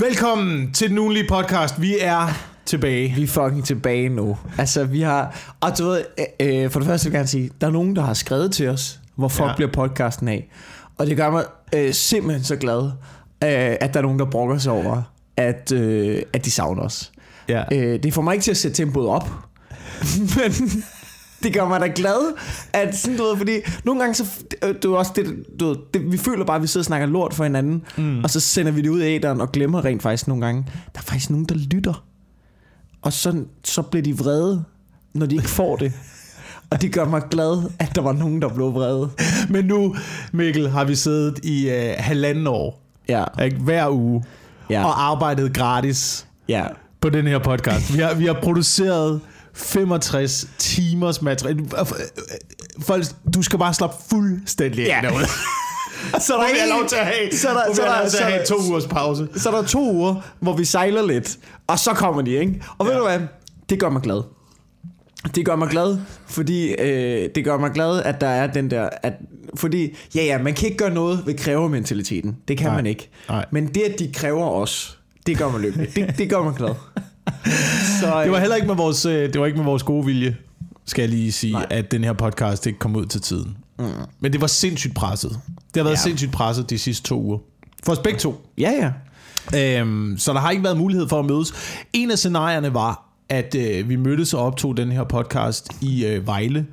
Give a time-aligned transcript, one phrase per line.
[0.00, 1.80] Velkommen til den ugenlige podcast.
[1.80, 2.28] Vi er
[2.66, 3.14] tilbage.
[3.16, 4.36] Vi er fucking tilbage nu.
[4.58, 5.54] Altså, vi har...
[5.60, 6.04] Og du ved,
[6.40, 8.52] øh, øh, for det første vil jeg gerne sige, der er nogen, der har skrevet
[8.52, 9.48] til os, hvor fuck Ja.
[9.48, 9.54] ja.
[9.56, 10.50] bliver podcasten af.
[10.98, 12.82] Og det gør mig øh, simpelthen så glad,
[13.44, 15.02] øh, at der er nogen, der brokker sig over,
[15.36, 17.12] at, øh, at de savner os.
[17.48, 17.62] Ja.
[17.72, 19.28] Øh, det får mig ikke til at sætte tempoet op,
[20.36, 20.52] men
[21.42, 22.34] det gør mig da glad,
[22.72, 23.52] at sådan, du ved, fordi
[23.84, 24.24] nogle gange så,
[24.64, 27.06] øh, du også det, du ved, det, vi føler bare, at vi sidder og snakker
[27.06, 28.24] lort for hinanden, mm.
[28.24, 30.98] og så sender vi det ud af æderen og glemmer rent faktisk nogle gange, der
[30.98, 32.04] er faktisk nogen, der lytter.
[33.02, 34.64] Og så, så bliver de vrede,
[35.14, 35.92] når de ikke får det.
[36.70, 39.10] Og det gør mig glad, at der var nogen, der blev vrede.
[39.48, 39.96] Men nu,
[40.32, 43.56] Mikkel, har vi siddet i øh, halvanden år, Ja, ikke?
[43.56, 44.24] hver uge,
[44.70, 44.84] Ja.
[44.84, 46.64] og arbejdet gratis ja.
[47.00, 47.94] på den her podcast.
[47.94, 49.20] Vi har, vi har produceret
[49.58, 51.64] 65 timers materiale.
[52.80, 53.04] Folk,
[53.34, 55.08] du skal bare slappe fuldstændig af Ja.
[55.08, 55.26] derude.
[56.20, 58.18] Så er der en- lov til at have, så er der, så er der, så
[58.18, 59.28] er der, to ugers pause.
[59.36, 62.62] så er der to uger, hvor vi sejler lidt, og så kommer de, ikke?
[62.78, 62.98] Og ved Ja.
[62.98, 63.20] du hvad?
[63.70, 64.22] Det gør mig glad.
[65.34, 68.88] Det gør mig glad, fordi øh, det gør mig glad, at der er den der,
[69.02, 69.12] at,
[69.56, 72.36] fordi, ja ja, man kan ikke gøre noget ved krævermentaliteten.
[72.48, 72.76] Det kan Nej.
[72.76, 73.10] man ikke.
[73.28, 73.44] Nej.
[73.52, 75.88] Men det, at de kræver os, det gør mig lykkelig.
[75.96, 76.70] Det, det gør mig glad.
[78.00, 80.04] Så, øh, Det var heller ikke med vores, øh, det var ikke med vores gode
[80.06, 80.36] vilje,
[80.86, 81.66] skal jeg lige sige, Nej.
[81.70, 83.56] at den her podcast ikke kom ud til tiden.
[83.78, 83.84] Mm.
[84.20, 85.30] Men det var sindssygt presset.
[85.30, 85.40] Det
[85.76, 85.96] har været.
[85.96, 86.00] Ja.
[86.00, 87.38] sindssygt presset de sidste to uger.
[87.84, 88.46] For os begge to.
[88.58, 88.92] Ja, ja.
[89.80, 91.52] Øhm, så der har ikke været mulighed for at mødes.
[91.92, 96.26] En af scenarierne var, at øh, vi mødtes og optog den her podcast i øh,
[96.26, 96.66] Vejle.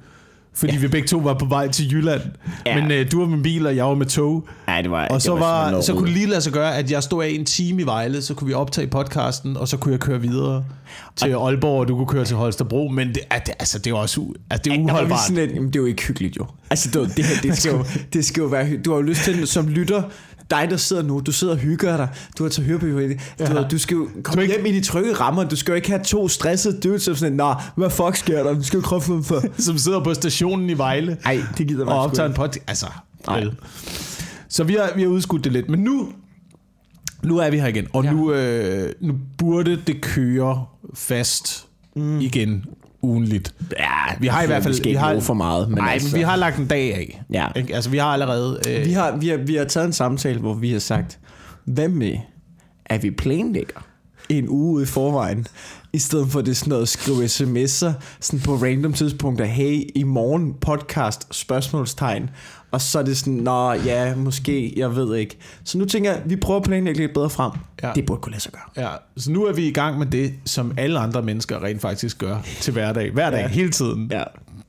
[0.58, 0.80] Fordi ja.
[0.80, 2.22] vi begge to var på vej til Jylland.
[2.66, 2.76] Ja.
[2.78, 2.82] Ja.
[2.82, 4.48] Men øh, du var med bil, og jeg var med tog.
[4.68, 6.76] Ja, det var, Og så, det var, sådan så kunne det lige lade sig gøre,
[6.78, 9.78] at jeg stod af en time i Vejle, så kunne vi optage podcasten, og så
[9.78, 10.66] kunne jeg køre videre
[11.16, 12.88] til Aalborg, og du kunne køre til Holstebro.
[12.88, 15.20] Men det, det, altså, det er også altså, det er Ja, var uholdbart.
[15.20, 16.46] sådan lidt, jamen, det er jo ikke hyggeligt jo.
[16.70, 19.04] Altså det, var- det, her, det, skal jo, det skal jo være Du har jo
[19.04, 20.04] lyst til som lytter,
[20.52, 22.08] dig der sidder nu, du sidder og hygger dig,
[22.38, 23.08] du har taget hørebøger.
[23.08, 23.54] Du, Ja.
[23.54, 23.68] ja.
[23.68, 26.04] du skal jo komme ikke- hjem i de trygge rammer, du skal jo ikke have
[26.04, 29.44] to stressede dudes, som sådan, nå, hvad fuck sker der, du skal jo kraften for.
[29.62, 31.18] Som sidder på stationen i Vejle.
[31.26, 32.64] Ej, det gider man og optager en podcast.
[32.68, 32.86] Altså,
[33.28, 33.40] Nej.
[33.40, 33.54] vel.
[34.50, 35.70] Så vi har, vi har udskudt det lidt.
[35.70, 36.10] Men nu,
[37.24, 37.88] nu er vi her igen.
[37.94, 38.04] Og.
[38.04, 38.12] Ja.
[38.12, 42.20] nu, øh, nu burde det køre fast mm.
[42.20, 42.66] igen
[43.06, 43.54] ugenligt.
[43.80, 44.74] Ja, Vi har i hvert fald...
[44.74, 46.68] Vi skal vi ikke har, for meget, men nej, altså, men vi har lagt en
[46.68, 47.24] dag af.
[47.34, 47.48] Ja.
[47.56, 47.76] Ikke?
[47.76, 48.60] Altså, vi har allerede...
[48.70, 51.20] Øh, vi, har, vi, har, vi har taget en samtale, hvor vi har sagt,
[51.66, 52.18] hvad med,
[52.86, 53.88] at vi planlægger
[54.30, 55.48] en uge i forvejen,
[55.94, 60.04] i stedet for det sådan noget at skrive sms'er sådan på random tidspunkter, hey, i
[60.04, 62.30] morgen podcast, spørgsmålstegn,
[62.76, 65.38] og så er det sådan, nå ja, måske, jeg ved ikke.
[65.64, 67.52] Så nu tænker jeg, vi prøver at planlægge lidt bedre frem.
[67.84, 67.92] Ja.
[67.96, 68.86] Det burde kunne lade sig gøre.
[68.86, 72.18] Ja, så nu er vi i gang med det, som alle andre mennesker rent faktisk
[72.18, 73.12] gør til hverdag.
[73.12, 73.48] Hver dag, ja.
[73.48, 74.08] Hele tiden.
[74.12, 74.24] Ja,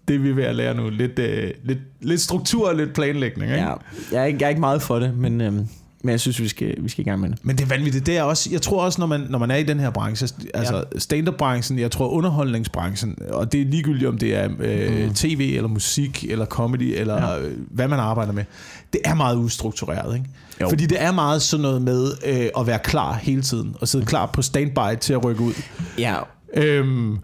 [0.09, 0.89] Det er vi ved at lære nu.
[0.89, 3.50] Lidt, øh, lidt, lidt struktur og lidt planlægning.
[3.53, 3.65] Ikke?
[3.65, 3.72] ja.
[4.12, 5.69] Jeg, er ikke, jeg er ikke meget for det, men, øhm,
[6.02, 7.38] men jeg synes, vi skal, vi skal i gang med det.
[7.42, 8.06] Men det er vanvittigt.
[8.06, 10.28] Det er også, jeg tror også, når man, når man er i den her branche,
[10.54, 10.98] altså ja.
[10.98, 16.24] stand-up-branchen, jeg tror underholdningsbranchen, og det er ligegyldigt, om det er øh, tv, eller musik,
[16.28, 17.38] eller comedy, eller ja.
[17.38, 18.44] Øh, hvad man arbejder med,
[18.92, 20.26] det er meget ustruktureret, ikke?
[20.60, 20.68] Jo.
[20.68, 24.04] Fordi det er meget sådan noget med øh, at være klar hele tiden, og sidde
[24.04, 25.54] klar på standby til at rykke ud.
[25.98, 26.16] Ja,
[26.54, 27.18] Øhm,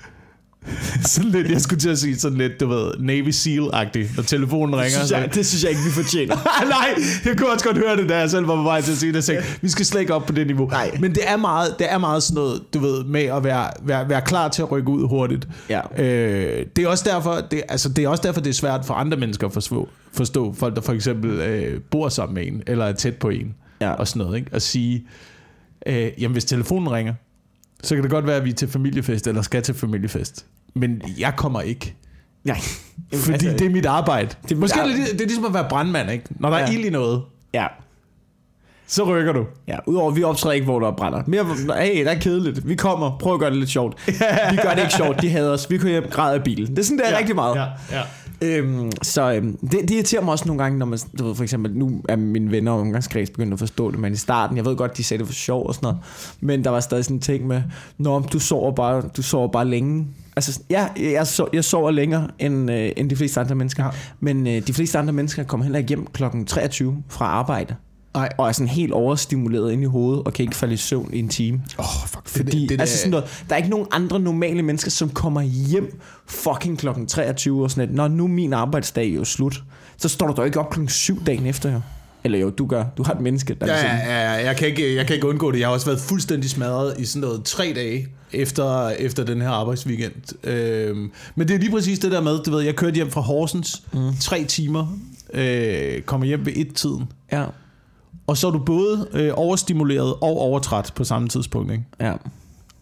[1.12, 4.76] sådan lidt, jeg skulle til at sige sådan lidt, du ved, Navy Seal-agtigt, når telefonen
[4.76, 4.84] ringer.
[4.84, 6.34] det synes, jeg, det synes jeg ikke, vi fortjener.
[6.68, 8.98] Nej, jeg kunne også godt høre det, da jeg selv var på vej til at
[8.98, 9.24] sige det.
[9.24, 10.68] Tænkte, vi skal slet ikke op på det niveau.
[10.68, 10.90] Nej.
[11.00, 14.08] Men det er, meget, det er meget sådan noget, du ved, med at være, være,
[14.08, 15.48] være klar til at rykke ud hurtigt.
[15.68, 15.80] Ja.
[16.02, 18.94] Øh, det, er også derfor, det, altså, det er også derfor, det er svært for
[18.94, 22.84] andre mennesker at forstå, forstå folk, der for eksempel øh, bor sammen med en, eller
[22.84, 23.90] er tæt på en, Ja.
[23.92, 24.38] og sådan noget.
[24.38, 24.50] Ikke?
[24.54, 25.06] At sige,
[25.86, 27.14] øh, jamen hvis telefonen ringer,
[27.82, 30.46] så kan det godt være, at vi er til familiefest, eller skal til familiefest.
[30.74, 31.94] Men jeg kommer ikke.
[32.44, 32.58] Nej.
[33.14, 34.28] Fordi Altså, det er mit arbejde.
[34.42, 34.84] Det er, Måske ja.
[34.84, 36.24] er det, det er ligesom at være brandmand, ikke?
[36.30, 36.66] Når der ja.
[36.66, 37.22] er ild i noget,
[37.54, 37.66] Ja,
[38.86, 39.44] så rykker du.
[39.68, 41.22] Ja, udover vi optræder ikke, hvor der brænder.
[41.26, 41.44] Mere,
[41.84, 42.68] hey, det er kedeligt.
[42.68, 44.06] Vi kommer, prøv at gøre det lidt sjovt.
[44.50, 45.70] Vi gør det ikke sjovt, de hader os.
[45.70, 46.66] Vi kører hjem, græder af bilen.
[46.66, 47.56] Det er sådan, det er ja, rigtig meget.
[47.56, 47.64] Ja,
[47.96, 48.02] ja.
[48.42, 51.42] Øhm, så øhm, det, det irriterer mig også nogle gange, når man, du ved, for
[51.42, 54.64] eksempel, nu er mine venner og omgangskreds begyndt at forstå det, men i starten, jeg
[54.64, 55.98] ved godt, de sagde det for sjov og sådan noget,
[56.40, 57.62] men der var stadig sådan en ting med,
[57.98, 60.06] Nå, du sover bare, du sover bare længe.
[60.36, 63.96] Altså, ja, jeg, so, jeg sover længere end, øh, end de fleste andre mennesker, har,
[64.20, 67.76] men øh, de fleste andre mennesker kommer heller ikke hjem klokken 23 fra arbejde.
[68.14, 68.28] Nej.
[68.38, 71.18] Og er sådan helt overstimuleret ind i hovedet, og kan ikke falde i søvn i
[71.18, 71.62] en time.
[71.78, 72.28] Åh, oh, fuck.
[72.28, 75.40] Fordi, det, det, altså sådan noget, der er ikke nogen andre normale mennesker, som kommer
[75.42, 79.62] hjem fucking klokken 23 og sådan et, Nå, nu er min arbejdsdag jo slut.
[79.96, 81.80] Så står du da ikke op klokken 7 dagen efter jo.
[82.24, 82.84] Eller jo, du gør.
[82.96, 85.28] Du har et menneske, der Ja, ligesom- ja, ja, jeg kan, ikke, jeg kan ikke
[85.28, 85.58] undgå det.
[85.60, 89.48] Jeg har også været fuldstændig smadret i sådan noget tre dage efter, efter den her
[89.48, 90.12] arbejdsweekend.
[90.44, 93.20] Øhm, men det er lige præcis det der med, du ved, jeg kørte hjem fra
[93.20, 94.00] Horsens mm.
[94.20, 94.98] tre timer,
[95.34, 97.44] øh, kommer hjem ved et-tiden, ja.
[98.26, 101.84] Og så er du både øh, overstimuleret og overtræt på samme tidspunkt, ikke?
[102.00, 102.12] Ja.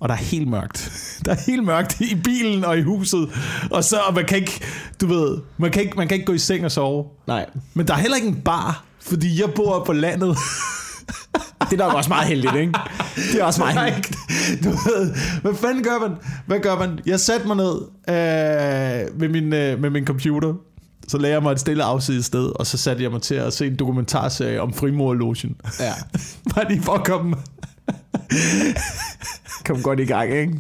[0.00, 0.90] Og der er helt mørkt.
[1.25, 3.28] Der er helt mørkt i bilen og i huset.
[3.70, 4.60] Og så og man kan ikke,
[5.00, 7.04] du ved, man kan ikke, man kan ikke gå i seng og sove.
[7.26, 7.46] Nej.
[7.75, 10.37] Men der er heller ikke en bar, fordi jeg bor på landet.
[11.70, 12.72] Det er nok også meget heldigt, ikke?
[13.32, 14.16] Det er også meget heldigt.
[14.64, 16.16] Du ved, hvad fanden gør man?
[16.46, 17.00] Hvad gør man?
[17.06, 17.75] Jeg satte mig ned
[18.08, 20.54] øh, med, min, øh, med min computer.
[21.10, 23.52] Så lagde jeg mig et stille afsides sted, og så satte jeg mig til at
[23.52, 25.56] se en dokumentarserie om frimurlogen.
[25.80, 25.92] Ja.
[26.54, 27.36] Bare lige for at komme...
[29.66, 30.52] Kom godt i gang, ikke?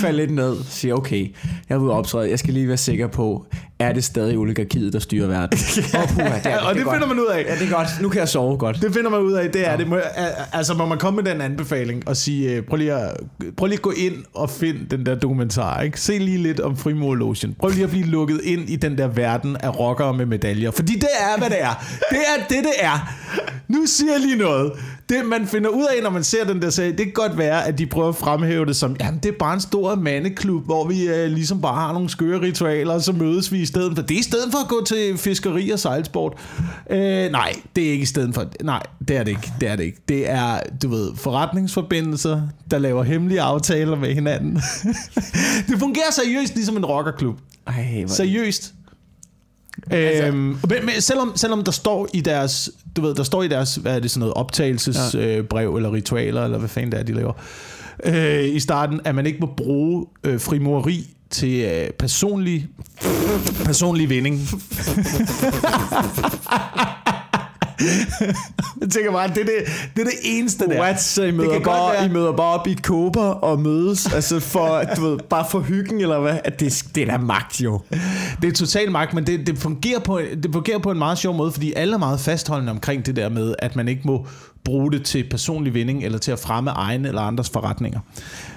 [0.00, 1.34] Fald lidt ned, siger okay,
[1.68, 3.46] jeg er ude optræde, jeg skal lige være sikker på,
[3.78, 5.58] er det stadig oligarkiet, der styrer verden?
[6.02, 7.08] Åh, puha, det er, og det, er finder godt.
[7.08, 7.44] man ud af.
[7.48, 7.88] Ja, det er godt.
[8.02, 8.82] Nu kan jeg sove godt.
[8.82, 9.88] Det finder man ud af, det er det.
[9.88, 13.16] Må, al- altså må man komme med den anbefaling og sige, øh, prøv lige, at,
[13.56, 15.80] prøv lige at gå ind og find den der dokumentar.
[15.80, 16.00] Ikke?
[16.00, 17.54] Se lige lidt om frimurlogen.
[17.58, 20.70] Prøv lige at blive lukket ind i den der verden af rockere med medaljer.
[20.70, 21.84] Fordi det er, hvad det er.
[22.10, 23.08] Det er det, det er.
[23.68, 24.72] Nu siger jeg lige noget.
[25.08, 27.66] Det, man finder ud af, når man ser den der serie, det kan godt være,
[27.66, 30.88] at de prøver at fremhæve det som, jamen det er bare en stor mandeklub, hvor
[30.88, 34.02] vi øh, ligesom bare har nogle skøre ritualer, og så mødes vi i stedet for.
[34.02, 36.32] Det er i stedet for at gå til fiskeri og sejlsport.
[36.90, 38.44] Øh, nej, det er ikke i stedet for.
[38.62, 39.52] Nej, det er det ikke.
[39.60, 39.98] Det er det ikke.
[40.08, 44.54] Det er, du ved, forretningsforbindelser, der laver hemmelige aftaler med hinanden.
[45.68, 47.38] det fungerer seriøst ligesom en rockerklub.
[47.66, 48.04] Ej.
[48.06, 48.74] Seriøst.
[49.90, 53.48] Altså- Øhm, men, men selvom, selvom der står i deres, du ved, der står i
[53.48, 55.36] deres, hvad er det sådan noget, optagelsesbrev ja.
[55.38, 57.32] øh, brev, eller ritualer, eller hvad fanden det er, de laver,
[58.04, 62.66] øh, i starten, at man ikke må bruge øh, frimureri til øh, personlig,
[63.64, 64.40] personlig vinding.
[68.80, 69.54] Jeg tænker bare, det er det,
[69.96, 70.80] det, er det eneste der.
[70.80, 71.00] What?
[71.02, 74.82] Så I møder, bare, være- I møder bare op i kåber og mødes, altså for,
[74.96, 76.38] du ved, bare for hyggen, eller hvad?
[76.44, 77.80] At det, det er da magt, jo.
[78.42, 81.34] Det er total magt, men det, det, fungerer på, det fungerer på en meget sjov
[81.36, 84.26] måde, fordi alle er meget fastholdende omkring det der med, at man ikke må
[84.64, 88.00] bruge det til personlig vinding, eller til at fremme egne eller andres forretninger.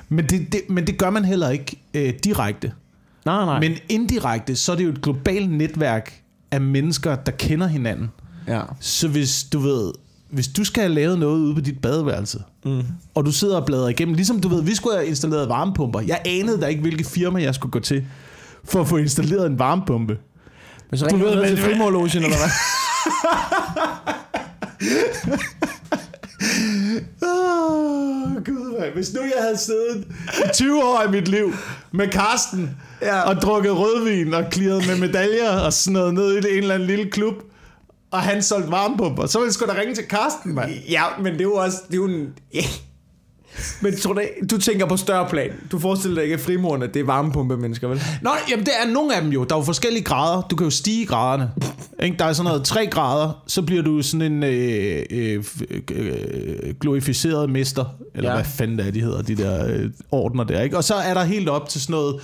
[0.09, 2.71] Men det, det, men det gør man heller ikke øh, direkte.
[3.25, 3.59] Nej, nej.
[3.59, 6.13] Men indirekte, så er det jo et globalt netværk
[6.51, 8.09] af mennesker, der kender hinanden.
[8.55, 8.61] Ja.
[8.79, 9.91] Så hvis du ved,
[10.29, 12.81] hvis du skal have lavet noget ude på dit badeværelse, mm.
[13.15, 15.99] og du sidder og bladrer igennem, ligesom du ved, vi skulle have installeret varmepumper.
[15.99, 18.05] Jeg anede da ikke, hvilket firma jeg skulle gå til,
[18.63, 20.17] for at få installeret en varmepumpe.
[20.89, 22.49] Men så ringer ved, du men- til frimorlogen, eller hvad?
[27.23, 28.89] Åh, oh, gud, man.
[28.93, 30.05] Hvis nu jeg havde siddet
[30.45, 31.53] i 20 år i mit liv
[31.91, 32.69] med Karsten
[33.01, 33.21] ja.
[33.21, 36.87] og drukket rødvin og klirret med medaljer og sådan noget ned i en eller anden
[36.87, 37.33] lille klub,
[38.11, 40.71] og han solgte varmepumper, så ville jeg sgu da ringe til Karsten, mand.
[40.89, 41.77] Ja, men det er jo også...
[41.87, 42.33] Det er jo en...
[42.53, 42.63] Ja.
[43.81, 44.21] Men tror du,
[44.51, 45.49] du tænker på større plan.
[45.71, 48.01] Du forestiller dig ikke, at frimurerne, det er varmepumpe mennesker, vel?
[48.21, 49.43] Nå, jamen det er nogle af dem jo.
[49.43, 50.41] Der er jo forskellige grader.
[50.41, 51.51] Du kan jo stige graderne.
[52.03, 52.17] Ikke?
[52.19, 55.43] Der er sådan noget 3 grader, så bliver du sådan en øh, øh,
[55.91, 57.85] øh, glorificeret mester,
[58.15, 58.35] eller ja.
[58.35, 60.61] hvad fanden det er, de hedder, de der øh, ordner der.
[60.61, 60.77] Ikke?
[60.77, 62.21] Og så er der helt op til sådan noget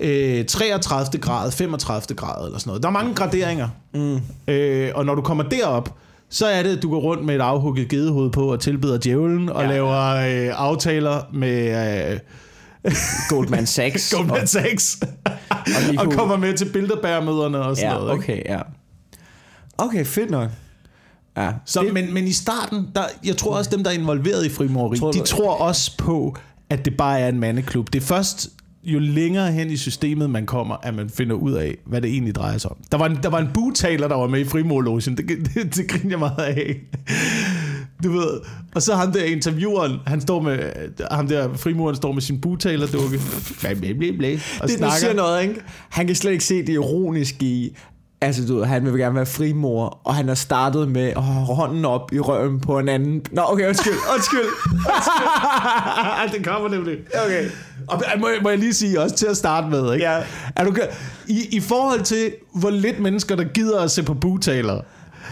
[0.00, 2.82] øh, 33 grad, 35 grad eller sådan noget.
[2.82, 3.68] Der er mange graderinger.
[3.94, 4.20] Mm.
[4.48, 5.94] Øh, og når du kommer derop,
[6.30, 9.48] så er det, at du går rundt med et afhugget gedehoved på og tilbeder djævlen
[9.48, 9.68] og Ja.
[9.68, 12.12] laver øh, aftaler med...
[12.12, 12.20] Øh,
[13.28, 14.14] Goldman Sachs.
[14.16, 14.98] Goldman Sachs.
[15.88, 18.12] lige og på- kommer med til bilderbærmøderne og sådan Ja, noget.
[18.12, 18.32] Ikke?
[18.32, 18.60] okay, ja.
[19.78, 20.50] Okay, fedt nok.
[21.36, 24.46] Ja, Så, det, men, men i starten, der, jeg tror også, dem, der er involveret
[24.46, 26.36] i frimureri, Tror de tror også på,
[26.70, 27.92] at det bare er en mandeklub.
[27.92, 28.48] Det er først,
[28.84, 32.34] jo længere hen i systemet man kommer, at man finder ud af, hvad det egentlig
[32.34, 32.76] drejer sig om.
[32.92, 35.16] Der var en, der var en butaler, der var med i frimurlogen.
[35.16, 36.80] Det, det, det griner jeg meget af.
[38.04, 38.40] Du ved,
[38.74, 40.58] og så ham der intervieweren, han står med,
[41.10, 43.20] ham der frimuren står med sin butalerdukke.
[43.60, 44.98] Bla, bla, bla, bla, og det, du snakker.
[44.98, 45.54] siger noget, ikke?
[45.88, 47.76] Han kan slet ikke se det ironiske i,
[48.26, 51.46] altså du ved, han vil gerne være frimor, og han har startet med at have
[51.46, 53.22] hånden op i røven på en anden.
[53.32, 54.46] Nå, okay, undskyld, undskyld.
[56.38, 56.96] det kommer nemlig.
[57.24, 57.44] Okay.
[57.88, 60.06] Og må, jeg- må jeg lige sige også til at starte med, ikke?
[60.06, 60.18] Ja.
[60.56, 60.74] Er du,
[61.26, 64.80] i, I forhold til, hvor lidt mennesker, der gider at se på bugtaler.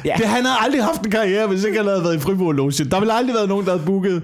[0.04, 0.14] Ja.
[0.16, 2.56] Det, han havde aldrig haft en karriere, hvis ikke han havde været i Fribourg
[2.90, 4.22] Der ville aldrig været nogen, der havde booket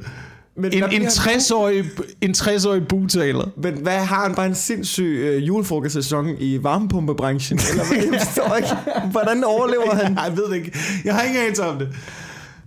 [0.59, 1.85] Men en, en, bliver han- 60-årig,
[2.21, 3.49] en 60-årig bugtaler.
[3.57, 7.59] Men hvad har han bare en sindssyg øh, julefrokostsæson i varmepumpebranchen?
[7.71, 8.13] Eller hvad?
[8.13, 8.69] Jeg forstår ikke.
[9.11, 10.19] Hvordan overlever han?
[10.27, 10.79] Jeg ved det ikke.
[11.05, 11.89] Jeg har ingen anelse om det.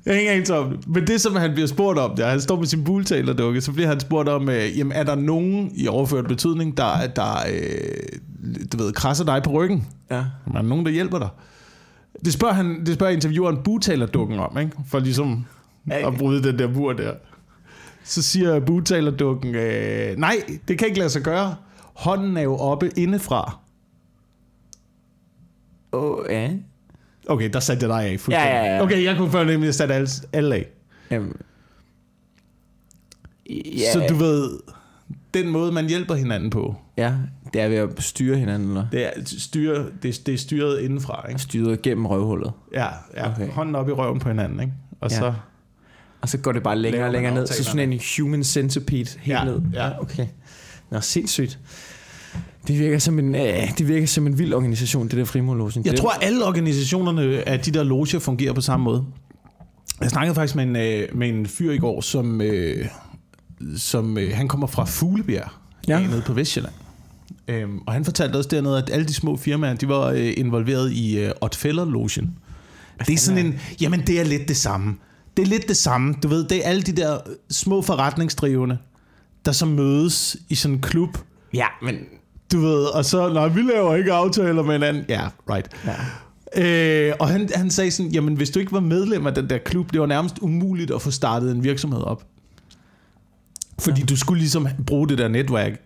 [0.05, 0.88] Jeg har ingen anelse om det.
[0.88, 3.88] Men det, som han bliver spurgt om, der, han står med sin bugtalerdukke, så bliver
[3.88, 8.77] han spurgt om, øh, jamen, er der nogen i overført betydning, der, der øh, du
[8.77, 9.88] ved, krasser dig på ryggen?
[10.12, 10.15] Ja.
[10.15, 11.29] Er der nogen, der hjælper dig?
[12.25, 14.71] Det spørger, han, det spørger intervieweren bugtalerdukken om, ikke?
[14.89, 15.45] for ligesom
[15.89, 16.07] Ja.
[16.07, 17.12] at bryde den der bur der.
[18.03, 20.36] Så siger bugtalerdukken, øh, nej,
[20.67, 21.55] det kan ikke lade sig gøre.
[21.96, 23.60] Hånden er jo oppe indefra.
[25.91, 26.50] Oh, ja.
[27.27, 28.29] Okay, der satte jeg dig af.
[28.29, 28.84] Ja, ja, ja.
[28.84, 30.65] Okay, jeg kunne nemlig have sat alle, alle af.
[31.12, 31.36] Øhm,
[33.50, 33.91] Ja.
[33.93, 34.60] Så du ved,
[35.34, 37.13] den måde, man hjælper hinanden på, Ja,
[37.53, 38.86] det er ved at styre hinanden, eller?
[38.91, 41.27] det er, styre, det, det er styret indenfra.
[41.29, 41.41] Ikke?
[41.41, 42.51] Styret gennem røvhullet.
[42.74, 43.31] Ja, ja.
[43.31, 43.50] Okay.
[43.50, 44.60] hånden op i røven på hinanden.
[44.60, 44.74] Ikke?
[45.01, 45.17] Og Ja.
[45.17, 45.34] så,
[46.22, 47.48] Og så går det bare længere og længere ned.
[47.48, 49.62] Så sådan en human centipede helt Ja, ned.
[49.74, 50.01] ja.
[50.01, 50.25] okay.
[50.92, 51.60] Nå, sindssygt.
[52.68, 55.86] Det virker som en, øh, det virker som en vild organisation, det der frimurlogen.
[55.86, 59.06] jeg det, tror, alle organisationerne af de der loger fungerer på samme måde.
[60.01, 62.86] Jeg snakkede faktisk med en, øh, med en fyr i går, som, øh,
[63.78, 65.50] som øh, han kommer fra Fuglebjerg,
[65.88, 66.00] Ja.
[66.00, 66.08] ja.
[66.08, 66.74] nede på Vestjylland.
[67.48, 70.92] Øhm, og han fortalte også dernede, at alle de små firmaer, de var øh, involveret
[70.92, 72.36] i øh, Otfeller-logen.
[73.08, 74.96] Det er sådan en, jamen det er lidt det samme.
[75.41, 76.15] Det er lidt det samme.
[76.24, 78.77] Du ved, det er alle de der øh, små forretningsdrivende,
[79.45, 81.17] der så mødes i sådan en klub.
[81.53, 81.95] Ja, men...
[82.51, 85.05] Du ved, og så, nej, vi laver ikke aftaler med hinanden.
[85.10, 85.67] Ja, right.
[86.55, 87.10] Ja.
[87.10, 89.57] Øh, og han, han sagde sådan, jamen hvis du ikke var medlem af den der
[89.57, 92.24] klub, det var nærmest umuligt at få startet en virksomhed op.
[93.79, 95.81] Fordi du skulle ligesom bruge det der netværk,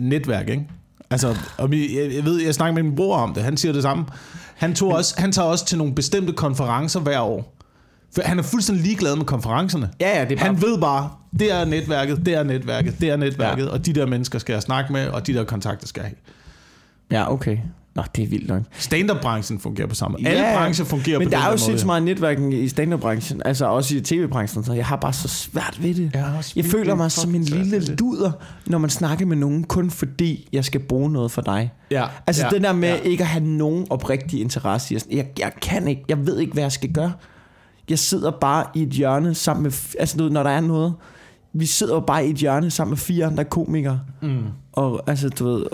[0.00, 0.66] netværk ikke?
[1.10, 3.82] Altså, og jeg, jeg ved, jeg snakker med min bror om det, han siger det
[3.82, 4.04] samme.
[4.54, 7.54] Han, tog også, han tager også til nogle bestemte konferencer hver år.
[8.22, 9.90] Han er fuldstændig ligeglad med konferencerne.
[10.00, 10.46] Ja, ja, det er bare...
[10.46, 13.70] Han ved bare, det er netværket, det er netværket, det er netværket, ja.
[13.70, 16.16] og de der mennesker skal jeg snakke med, og de der kontakter skal jeg have.
[17.20, 17.58] Ja, okay.
[17.94, 18.62] Nå, det er vildt nok.
[18.78, 20.30] Stand-up-branchen fungerer på samme måde.
[20.30, 22.68] Ja, Alle brancher fungerer Men på der den er jo der sindssygt meget netværking i
[22.68, 26.10] stand-up-branchen, altså også i tv-branchen, så jeg har bare så svært ved det.
[26.14, 28.32] Jeg Jeg føler mig som en lille luder,
[28.66, 31.72] når man snakker med nogen, kun fordi jeg skal bruge noget for dig.
[31.90, 32.96] Ja, Altså ja, det der med ja.
[32.96, 36.62] ikke at have nogen oprigtig interesse i, jeg, jeg kan ikke, jeg ved ikke, hvad
[36.62, 37.12] jeg skal gøre.
[37.88, 40.94] Jeg sidder bare i et hjørne sammen med, altså du ved, når der er noget,
[41.52, 44.42] vi sidder jo bare i et hjørne sammen med fire andre komikere, Mm.
[44.72, 45.66] og altså du ved,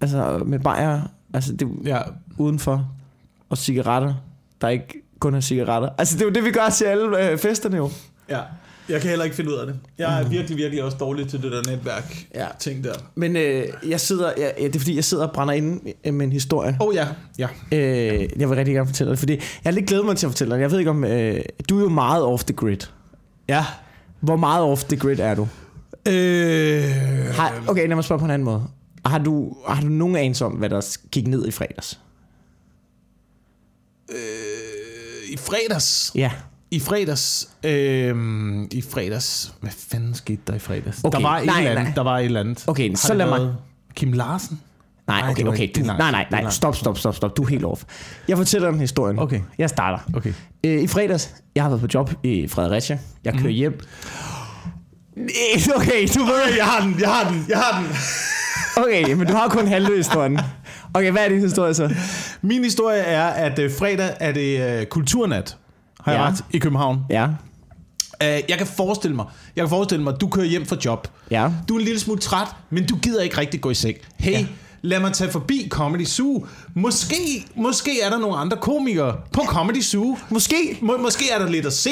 [0.00, 1.00] altså med bajer,
[1.34, 2.00] altså det er Ja,
[2.38, 2.88] udenfor,
[3.50, 4.14] og cigaretter,
[4.60, 5.88] der ikke kun er cigaretter.
[5.98, 7.90] Altså det er jo det, vi gør til alle øh, festerne jo.
[8.28, 8.40] ja.
[8.90, 9.76] Jeg kan heller ikke finde ud af det.
[9.98, 12.46] Jeg er virkelig, virkelig også dårlig til det der netværk Ja.
[12.58, 12.94] ting der.
[13.14, 16.26] Men øh, jeg sidder, ja, ja, det er fordi, jeg sidder og brænder inde med
[16.26, 16.76] en historie.
[16.80, 17.06] Åh oh, ja,
[17.38, 17.48] ja.
[17.72, 20.30] Øh, jeg vil rigtig gerne fortælle det, fordi jeg har lidt glædet mig til at
[20.32, 20.60] fortælle dig.
[20.60, 22.78] Jeg ved ikke om, øh, du er jo meget off the grid.
[23.48, 23.64] Ja.
[24.20, 25.48] Hvor meget off the grid er du?
[26.08, 26.82] Øh,
[27.34, 28.62] Har, okay, lad mig spørge på en anden måde.
[29.06, 32.00] Har du, har du nogen anelse om, hvad der gik ned i fredags?
[34.12, 36.12] øh, I fredags.
[36.14, 36.30] Ja.
[36.70, 37.48] I fredags.
[37.64, 38.16] Øh,
[38.72, 39.52] I fredags.
[39.60, 41.00] Hvad fanden skete der i fredags?
[41.04, 41.84] Okay, Der var et nej, eller andet.
[41.84, 41.92] nej.
[41.94, 42.64] Der var et eller andet.
[42.66, 43.54] Okay, Har så lad mig-
[43.94, 44.60] Kim Larsen?
[45.06, 45.68] Nej, okay, okay.
[45.76, 46.50] Du, nej, nej, nej.
[46.50, 47.36] Stop, stop, stop, stop.
[47.36, 47.82] Du er helt off.
[48.28, 49.18] Jeg fortæller den historien.
[49.18, 49.40] Okay.
[49.58, 49.98] Jeg starter.
[50.14, 50.32] Okay.
[50.64, 52.98] Øh, I fredags, jeg har været på job i Fredericia.
[53.24, 53.48] Jeg kører mm.
[53.48, 53.80] hjem.
[55.76, 56.54] Okay, du ved...
[56.56, 57.90] Jeg har den, jeg har den, jeg har den.
[58.84, 60.38] Okay, men du har kun halve historien.
[60.94, 61.94] Okay, hvad er din historie så?
[62.42, 65.56] Min historie er, at øh, fredag er det øh, kulturnat,
[66.10, 66.28] har jeg Ja.
[66.30, 66.98] ret, i København.
[67.10, 67.28] Ja,
[68.22, 69.24] Øh, jeg kan forestille mig,
[69.56, 71.08] jeg kan forestille mig, at du kører hjem fra job.
[71.30, 71.50] ja.
[71.68, 73.96] Du er en lille smule træt, men du gider ikke rigtig gå i seng.
[74.18, 74.46] Hey, ja.
[74.82, 76.46] lad mig tage forbi Comedy Zoo.
[76.74, 80.18] Måske, måske er der nogle andre komikere på Comedy Zoo.
[80.30, 81.90] Måske, Må, måske er der lidt at se.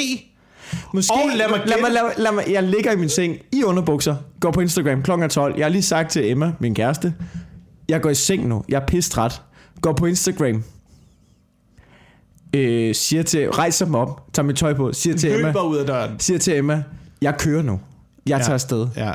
[0.93, 1.13] måske.
[1.13, 3.63] Og lad mig lad mig, lad, mig, lad mig, jeg ligger i min seng i
[3.63, 5.11] underbukser, går på Instagram kl.
[5.29, 5.53] 12.
[5.57, 7.13] Jeg har lige sagt til Emma, min kæreste,
[7.89, 8.63] jeg går i seng nu.
[8.69, 9.41] Jeg er pistræt.
[9.81, 10.63] Går på Instagram.
[12.55, 15.77] Øh, siger til, rejser mig op, tager mit tøj på, siger til Emma, Løber ud
[15.77, 16.19] af døren.
[16.19, 16.83] siger til Emma,
[17.21, 17.79] jeg kører nu.
[18.27, 18.87] Jeg tager afsted.
[18.95, 19.11] Ja.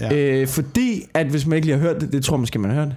[0.00, 0.14] ja.
[0.16, 2.70] Øh, fordi, at hvis man ikke lige har hørt det, det tror jeg måske, man
[2.70, 2.92] har hørt,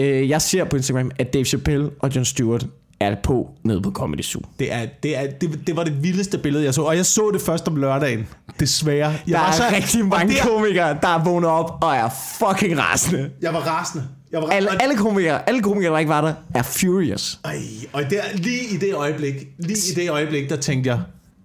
[0.00, 2.66] øh, jeg ser på Instagram, at Dave Chappelle og Jon Stewart
[3.00, 4.42] er på nede på Comedy Zoo.
[4.58, 6.82] Det, er, det, er, det, det var det vildeste billede, jeg så.
[6.82, 8.26] Og jeg så det først om lørdagen.
[8.60, 9.08] Desværre.
[9.10, 12.08] Jeg Der var er så, rigtig mange der, komikere, der er vågnet op og er
[12.38, 13.30] fucking rasende.
[13.42, 14.04] Jeg var rasende.
[14.32, 17.40] Jeg var Alle, alle, komikere, alle komikere, der ikke var der, er furious.
[17.44, 17.56] Ej,
[17.92, 21.00] og der, lige i det øjeblik, lige i det øjeblik, der tænkte jeg,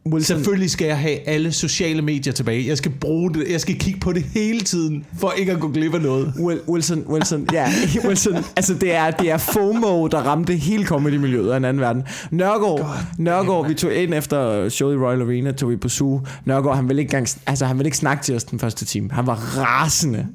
[0.08, 2.68] Wilson, selvfølgelig skal jeg have alle sociale medier tilbage.
[2.68, 5.68] Jeg skal bruge det, jeg skal kigge på det hele tiden, for ikke at gå
[5.68, 6.34] glip af noget.
[6.38, 7.68] Wil- Wilson, Wilson, ja,
[8.08, 12.04] Wilson, altså det er, det er FOMO, der ramte hele comedy-miljøet af en anden verden.
[12.32, 16.22] Nørgaard, Nørgaard, vi tog ind efter showet i Royal Arena, tog vi på Zoo.
[16.46, 19.10] Nørgaard, han ville ikke, gang, altså, han ville ikke snakke til os den første time.
[19.12, 20.28] Han var rasende.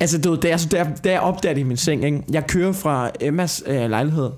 [0.00, 2.22] Altså, du ved, da jeg, da jeg, da jeg opdagede det i min seng, ikke?
[2.30, 4.30] jeg kører fra Emmas øh, lejlighed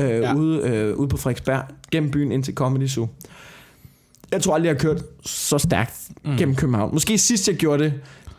[0.00, 0.34] øh, Ja.
[0.34, 3.08] ude, øh, ude på Frederiksberg, gennem byen ind til Comedy Zoo.
[4.32, 5.92] Jeg tror aldrig, jeg har kørt så stærkt
[6.24, 6.36] mm.
[6.36, 6.90] gennem København.
[6.92, 7.92] Måske sidst, jeg gjorde det,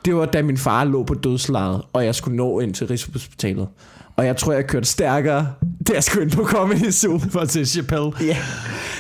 [0.05, 3.67] det var da min far lå på dødslejet, og jeg skulle nå ind til Rigshospitalet.
[4.15, 5.47] Og jeg tror, jeg kørte stærkere,
[5.87, 7.19] da jeg skulle ind på Comedy Zoo.
[7.31, 8.37] For se Chappelle Ja.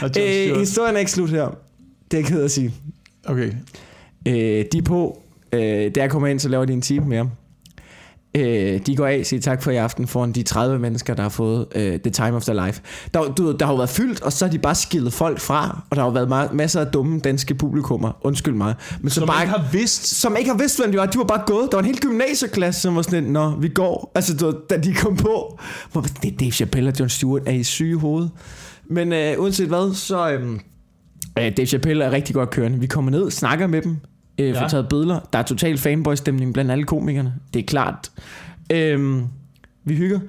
[0.01, 0.11] Jon
[0.53, 1.47] Øh, historien er ikke slut her.
[2.11, 2.73] Det er jeg ked at sige.
[3.25, 3.51] Okay.
[4.27, 5.21] Øh, de er på,
[5.53, 7.29] øh, da jeg kommer ind, så laver de en time mere.
[8.35, 11.29] Øh, de går af, siger tak for i aften foran de 30 mennesker, der har
[11.29, 12.81] fået øh, The Time of Their Life.
[13.13, 15.81] Der, du, der har jo været fyldt, og så har de bare skillet folk fra,
[15.89, 19.21] og der har jo været ma- masser af dumme danske publikummer, undskyld mig, men som,
[19.21, 20.07] Som bare ikke har vidst.
[20.21, 21.05] som ikke har vidst, hvem de var.
[21.05, 21.67] De var bare gået.
[21.71, 24.11] Der var en hel gymnasieklasse, som var sådan, lidt, Nå, vi går.
[24.15, 25.59] Altså, du, da de kom på.
[25.91, 28.31] Hvor, det er Dave Chappelle og John Stewart er i syge i hovedet.
[28.89, 30.31] Men øh, uanset hvad, så...
[30.31, 30.51] Øh,
[31.39, 32.79] øh, Dave Chappelle er rigtig godt kørende.
[32.79, 33.97] Vi kommer ned, snakker med dem,
[34.37, 34.67] øh, får Ja.
[34.67, 35.19] taget billeder.
[35.33, 37.33] Der er total fanboy-stemning blandt alle komikerne.
[37.53, 38.11] Det er klart.
[38.71, 39.21] Øh,
[39.83, 40.19] vi hygger.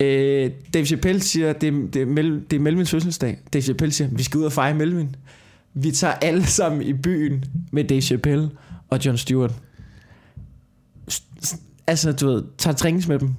[0.00, 3.38] Øh, Dave Chappelle siger, det er, det, er Mel, det er Melvins fødselsdag.
[3.52, 5.16] Dave Chappelle siger, vi skal ud og fejre Melvin.
[5.74, 8.50] Vi tager alle sammen i byen med Dave Chappelle
[8.90, 9.52] og John Stewart.
[11.86, 13.34] Altså, du ved, tager drinks med dem.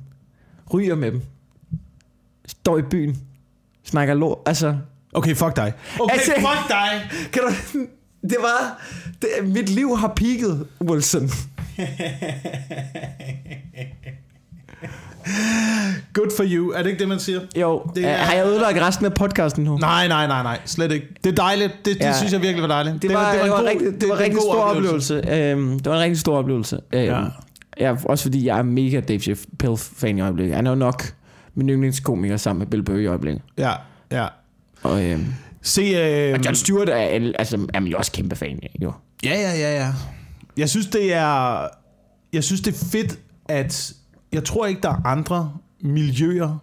[0.73, 1.21] Ryger med dem.
[2.47, 3.17] Står i byen.
[3.83, 4.37] Snakker lort.
[4.45, 4.77] Altså,
[5.13, 5.73] Okay, fuck dig.
[5.99, 7.09] Okay, Altså- fuck dig.
[7.33, 7.41] kan
[7.73, 7.79] du...
[8.21, 8.81] Det var...
[9.21, 11.29] Det, mit liv har peaked, Wilson.
[16.13, 16.71] Good for you.
[16.71, 17.39] Er det ikke det, man siger?
[17.55, 19.77] Jo, Det er- har jeg ødelagt resten af podcasten nu?
[19.77, 20.59] Nej, nej, nej, nej.
[20.65, 21.07] Slet ikke.
[21.23, 21.71] Det er dejligt.
[21.85, 22.13] Det, det Ja.
[22.17, 23.01] synes jeg virkelig var dejligt.
[23.01, 24.61] Det var, det var, det var, en god- rigtig, det var en rigtig god stor
[24.63, 25.13] oplevelse.
[25.29, 26.79] Øhm, det var en rigtig stor oplevelse.
[26.93, 27.19] Øhm, Ja.
[27.19, 27.25] ja.
[27.79, 30.55] Ja, også fordi jeg er mega Dave Chappelle-fan i øjeblikket.
[30.55, 31.13] Han er jo nok
[31.55, 33.41] min yndlingskomiker sammen med Bill Burr i øjeblikket.
[33.57, 33.71] Ja,
[34.11, 34.27] ja.
[34.83, 35.25] Og, øhm,
[35.61, 38.75] Se, øh, og John Stewart er, altså, er man jo også kæmpe fan af.
[38.81, 38.93] Jo.
[39.23, 39.93] Ja, ja, ja, ja.
[40.57, 41.67] Jeg synes, det er...
[42.33, 43.93] Jeg synes, det er fedt, at...
[44.33, 46.57] Jeg tror ikke, der er andre miljøer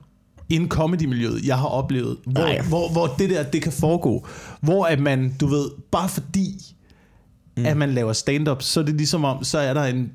[0.49, 4.27] end comedy-miljøet, jeg har oplevet, hvor, hvor, hvor det der, det kan foregå.
[4.61, 6.55] Hvor at man, du ved, bare fordi,
[7.57, 7.67] mm.
[7.67, 10.13] at man laver stand-up, så er det ligesom om, så er der en,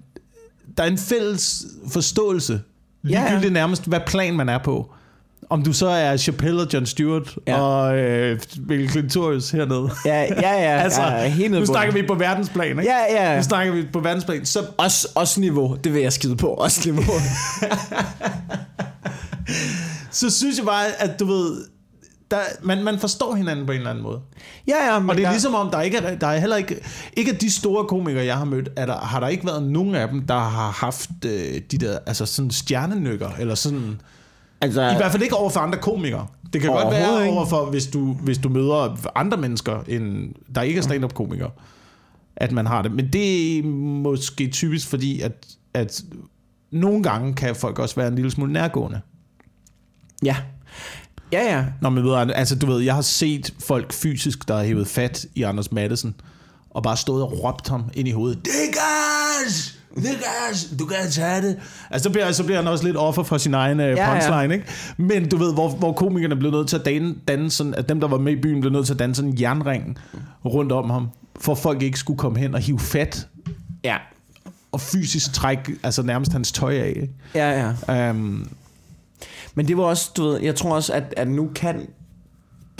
[0.78, 2.62] der er en fælles forståelse,
[3.04, 3.24] Ja, ja.
[3.24, 4.94] ligegyldigt nærmest, hvad plan man er på.
[5.50, 7.62] Om du så er Chappelle og John Stewart Ja.
[7.62, 9.90] og øh, Bill Clintorius hernede.
[10.06, 10.82] Ja, ja, ja.
[10.84, 12.84] altså, ja, helt nu snakker vi på verdensplan, ikke?
[12.92, 13.38] Ja, ja.
[13.38, 14.46] Nu snakker vi på verdensplan.
[14.46, 16.48] Så, Også, også niveau, det vil jeg skide på.
[16.48, 17.04] Også niveau.
[20.12, 21.66] så synes jeg bare, at du ved,
[22.32, 24.20] der, man, man forstår hinanden på en eller anden måde.
[24.68, 25.00] ja, ja.
[25.00, 26.80] Men Og det er der, ligesom om, der ikke er, der er heller ikke,
[27.18, 29.96] ikke af de store komikere, jeg har mødt, er der, har der ikke været nogen
[29.96, 34.02] af dem, der har haft øh, de der, altså sådan stjernenykker, eller sådan,
[34.64, 36.28] altså, i hvert fald ikke over for andre komikere.
[36.54, 40.62] Det kan godt være over for, hvis du, hvis du møder andre mennesker, end, der
[40.62, 41.50] ikke er stand-up komikere,
[42.36, 42.92] at man har det.
[42.92, 46.04] Men det er måske typisk fordi, at, at
[46.72, 49.02] nogle gange kan folk også være en lille smule nærgående.
[50.24, 50.36] Ja.
[51.32, 51.66] Ja, ja.
[51.82, 55.26] Når man møder, altså du ved, jeg har set folk fysisk, der har hævet fat
[55.36, 56.16] i Anders Madsen,
[56.70, 58.46] og bare stået og råbt ham ind i hovedet.
[58.46, 58.52] Det
[59.98, 60.12] er gas!
[60.14, 60.68] Det er gas!
[60.80, 61.60] Du kan tage det.
[61.92, 64.14] Altså, så bliver, så bliver han også lidt offer for sin egen ja, ja.
[64.14, 64.68] punchline, ikke?
[64.98, 68.00] Men du ved, hvor, hvor komikerne blev nødt til at danne, danne sådan, at dem,
[68.00, 69.98] der var med i byen, blev nødt til at danne sådan en jernring
[70.46, 73.28] rundt om ham, for at folk ikke skulle komme hen og hive fat
[73.84, 73.98] Ja.
[74.72, 76.88] og fysisk trække altså nærmest hans tøj af.
[76.88, 77.10] Ikke?
[77.36, 78.10] Ja, ja.
[78.10, 78.48] Um,
[79.56, 81.88] Men det var også, du ved, jeg tror også, at, at nu kan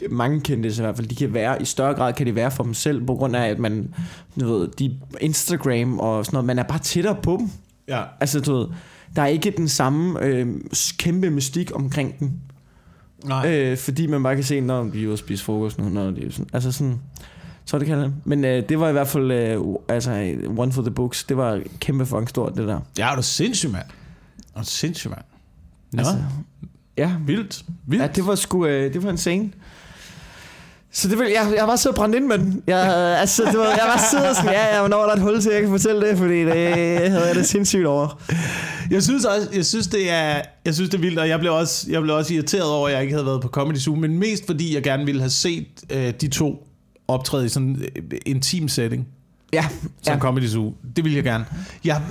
[0.10, 2.64] mange kendte i hvert fald, de kan være, i større grad kan det være for
[2.64, 3.94] dem selv, på grund af, at man,
[4.40, 7.50] du ved, de Instagram og sådan noget, man er bare tættere på dem.
[7.88, 8.04] ja.
[8.20, 8.68] Altså, du ved,
[9.16, 10.48] der er ikke den samme øh,
[10.98, 12.42] kæmpe mystik omkring den.
[13.26, 13.52] Nej.
[13.52, 16.26] Øh, fordi man bare kan se, når de er ude spise frokost nu, når de
[16.26, 17.00] er sådan, altså sådan,
[17.66, 18.14] så er det kaldet.
[18.26, 21.62] Men øh, det var i hvert fald, øh, altså, one for the books, det var
[21.80, 22.80] kæmpe fucking stort, det der.
[22.98, 23.86] Ja, er du sindssyg, mand.
[24.56, 25.22] Er du sindssyg, mand.
[25.92, 26.18] Nå, altså,
[26.98, 27.66] ja, vildt.
[27.88, 28.04] Vildt.
[28.04, 29.52] Ja, det var sgu, øh, det var en scene.
[30.96, 32.64] Så det vil, jeg, jeg var så brændt ind med den.
[32.68, 35.42] Jeg, altså, det var, jeg var siddet sådan, ja, ja, hvornår er der et hul
[35.42, 36.56] til, jeg kan fortælle det, fordi det
[37.12, 38.22] havde jeg det sindssygt over.
[38.90, 41.54] Jeg synes også, jeg synes det er, jeg synes det er vildt, og jeg blev
[41.54, 44.20] også, jeg blev også irriteret over, at jeg ikke havde været på Comedy Zoo, men
[44.20, 46.68] mest fordi jeg gerne ville have set øh, de to
[47.08, 49.08] optræde i sådan en øh, intim setting
[49.54, 49.66] Ja,
[50.02, 50.20] som ja.
[50.20, 50.74] Comedy Zoo.
[50.96, 51.46] Det ville jeg gerne.
[51.86, 52.02] Jeg,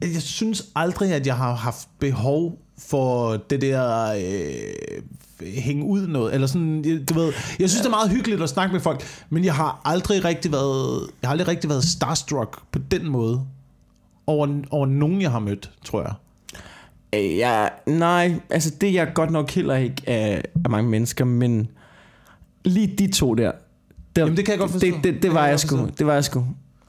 [0.00, 5.02] jeg synes aldrig, at jeg har haft behov for det der øh,
[5.46, 8.72] hænge ud noget, eller sådan, du ved, jeg synes, det er meget hyggeligt at snakke
[8.72, 12.78] med folk, men jeg har aldrig rigtig været, jeg har aldrig rigtig været starstruck på
[12.90, 13.40] den måde
[14.26, 16.12] over, over nogen, jeg har mødt, tror jeg.
[17.14, 21.24] Øh, ja, nej, altså det er jeg godt nok heller ikke af, af mange mennesker,
[21.24, 21.68] men
[22.64, 23.52] lige de to der,
[24.16, 24.86] der Jamen, det kan jeg godt forstå.
[24.86, 26.44] Det, det, Det det, var jeg jeg sgu, det var jeg sgu.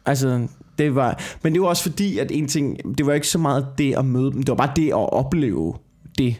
[0.06, 3.38] Altså, det var, men det var også fordi, at en ting, det var ikke så
[3.38, 5.74] meget det at møde dem, det var bare det at opleve
[6.18, 6.36] det.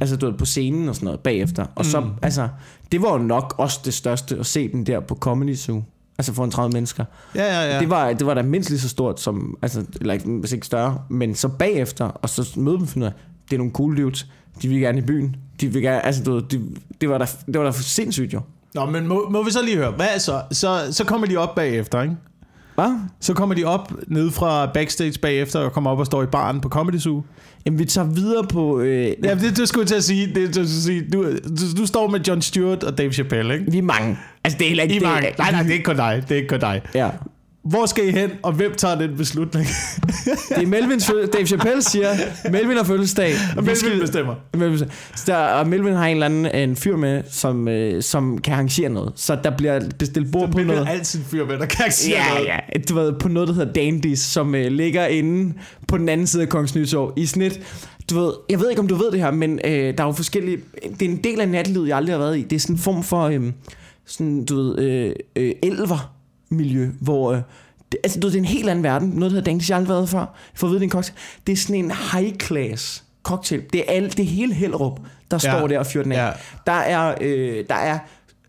[0.00, 1.66] Altså, du ved, på scenen og sådan noget bagefter.
[1.74, 2.10] Og så, Mm.
[2.22, 2.48] altså,
[2.92, 5.82] det var jo nok også det største at se den der på Comedy Zoo.
[6.18, 7.04] Altså for en 30 mennesker.
[7.34, 7.80] Ja, ja, ja.
[7.80, 10.66] Det, var, det var da mindst lige så stort som, altså, eller ikke- hvis ikke
[10.66, 13.14] større, men så bagefter, og så møde dem og finde ud af,
[13.50, 14.26] det er nogle cool dudes,
[14.62, 16.60] de vil gerne i byen, de vil gerne, altså du ved, de,
[17.00, 18.40] det var da, det var da sindssygt jo.
[18.74, 20.42] Nå, men må, må vi så lige høre, hvad så?
[20.50, 22.16] Så, så kommer de op bagefter, ikke?
[22.78, 22.98] Hvad?
[23.20, 26.60] Så kommer de op ned fra backstage bagefter og kommer op og står i baren
[26.60, 27.22] på Comedy Zoo.
[27.66, 28.80] Jamen, vi tager videre på...
[28.80, 30.26] Øh, Ja, det, det skulle jeg til at sige.
[30.26, 31.04] Det, det, skulle sige.
[31.12, 33.72] Du, du, du står med John Stewart og Dave Chappelle, ikke?
[33.72, 34.18] vi er mange.
[34.44, 34.94] Altså, det er heller ikke...
[34.94, 35.34] I det mange.
[35.38, 36.22] Nej, nej, det er ikke kun dig.
[36.28, 36.82] Det er ikke kun dig.
[36.94, 37.10] Ja.
[37.68, 39.66] Hvor skal I hen, og hvem tager den beslutning?
[40.48, 41.38] Det er Melvins fødselsdag.
[41.38, 42.08] Dave Chappelle siger,
[42.50, 43.32] Melvin har fødselsdag.
[43.56, 44.34] Og Vi Melvin bestemmer.
[44.56, 48.38] Melvin, så der, og Melvin har en eller anden en fyr med, som, øh, som
[48.38, 49.12] kan arrangere noget.
[49.16, 50.82] Så der bliver bestilt bord på Men noget.
[50.82, 52.46] er altid en fyr med, der kan sige Ja, noget.
[52.46, 52.58] ja.
[52.88, 55.54] Du ved, på noget, der hedder Dandies, som øh, ligger inde
[55.88, 57.60] på den anden side af Kongens Nytorv i snit.
[58.10, 60.12] Du ved, jeg ved ikke, om du ved det her, men øh, der er jo
[60.12, 60.58] forskellige...
[61.00, 62.42] Det er en del af nattelivet, jeg aldrig har været i.
[62.42, 63.40] Det er sådan en form for, øh,
[64.06, 65.52] sådan, du ved, øh, øh,
[66.50, 67.32] elver-miljø, hvor...
[67.32, 67.40] Øh,
[67.92, 69.08] det, altså, det er en helt anden verden.
[69.08, 70.34] Noget, der hedder jeg aldrig været før.
[70.54, 71.16] For at vide, det er en cocktail.
[71.46, 73.62] Det er sådan en high-class cocktail.
[73.72, 75.58] Det er, alle, det er hele Hellerup, der Ja.
[75.58, 76.26] står der og fyrer den af.
[76.26, 76.32] Ja.
[76.66, 77.98] Der er, øh, der er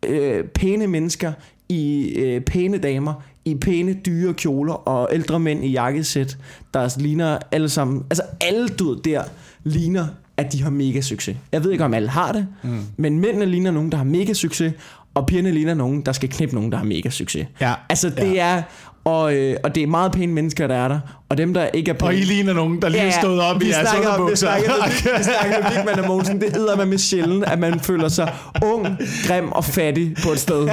[0.07, 1.33] øh, pæne mennesker
[1.69, 3.13] i øh, pæne damer
[3.45, 6.38] i pæne dyre kjoler og ældre mænd i jakkesæt,
[6.73, 9.23] der ligner alle sammen, altså alle du der
[9.63, 10.07] ligner,
[10.38, 11.38] at de har mega succes.
[11.51, 12.81] Jeg ved ikke, om alle har det, mm.
[12.97, 14.73] men mændene ligner nogen, der har mega succes,
[15.19, 17.47] og pigerne ligner nogen, der skal knippe nogen, der har mega succes.
[17.62, 17.73] Ja.
[17.89, 18.55] Altså det Ja.
[18.55, 18.62] er,
[19.05, 21.91] og, øh, og det er meget pæne mennesker, der er der, og dem, der ikke
[21.91, 22.08] er pæne.
[22.08, 24.49] Og I ligner nogen, der lige er stået op i jeres underbukser.
[25.17, 26.41] vi snakker med Vigman og Mogensen.
[26.41, 28.88] Det hedder man med sjældent, at man føler sig ung,
[29.27, 30.69] grim og fattig på et sted.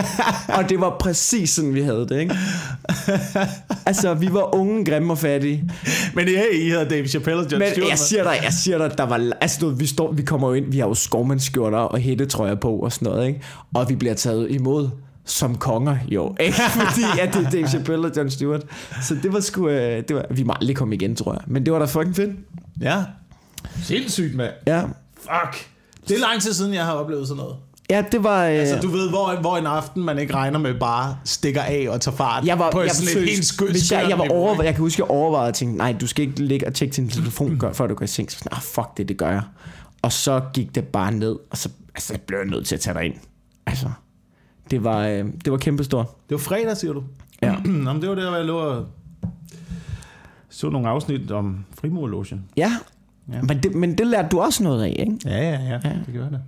[0.48, 2.34] Og det var præcis sådan, vi havde det, ikke?
[3.86, 5.70] Altså, vi var unge, grimme og fattige.
[6.16, 7.90] Men hey, I hedder Dave Chappelle og John Men Stewart.
[7.90, 9.30] jeg siger dig, jeg siger dig, der var...
[9.40, 12.70] Altså, du, vi, står, vi kommer jo ind, vi har jo skovmandsskjorter og hættetrøjer på
[12.76, 13.40] og sådan noget, ikke?
[13.74, 14.88] Og vi bliver taget imod
[15.24, 16.34] som konger, jo.
[16.40, 16.56] Ikke?
[16.80, 18.62] Fordi at det er Dave Chappelle og John Stewart.
[19.02, 19.68] Så det var sgu...
[19.68, 21.42] øh, Det var, vi må aldrig komme igen, tror jeg.
[21.46, 22.30] Men det var da fucking fedt.
[22.80, 23.02] Ja.
[23.82, 24.52] Sindssygt, mand.
[24.66, 24.82] Ja.
[25.20, 25.66] Fuck.
[26.08, 27.56] Det er lang tid siden, jeg har oplevet sådan noget.
[27.90, 28.44] Ja, det var...
[28.46, 31.86] Øh, Altså, du ved, hvor, hvor en aften, man ikke regner med, bare stikker af
[31.90, 34.28] og tager fart jeg var, på jeg, sådan et helt skønt hvis jeg, jeg, var
[34.30, 36.96] over, jeg kan huske, jeg overvejede at tænke, nej, du skal ikke ligge og tjekke
[36.96, 38.30] din telefon, gør, før du går i seng.
[38.32, 39.42] Så sådan, ah, fuck det, det gør jeg.
[40.02, 42.80] Og så gik det bare ned, og så altså, jeg blev jeg nødt til at
[42.80, 43.14] tage dig ind.
[43.66, 43.90] Altså,
[44.70, 46.06] det var, øh, det var kæmpestort.
[46.28, 47.02] Det var fredag, siger du?
[47.42, 47.56] Ja.
[47.64, 48.86] Nå, men det var der, hvor jeg lå og
[50.48, 52.44] så nogle afsnit om frimurlogen.
[52.56, 52.72] Ja,
[53.32, 53.36] Ja.
[53.36, 53.42] ja.
[53.42, 55.18] Men, det, men det lærte du også noget af, ikke?
[55.24, 55.80] Ja, ja, ja.
[55.84, 55.90] Ja.
[56.06, 56.40] Det gør det.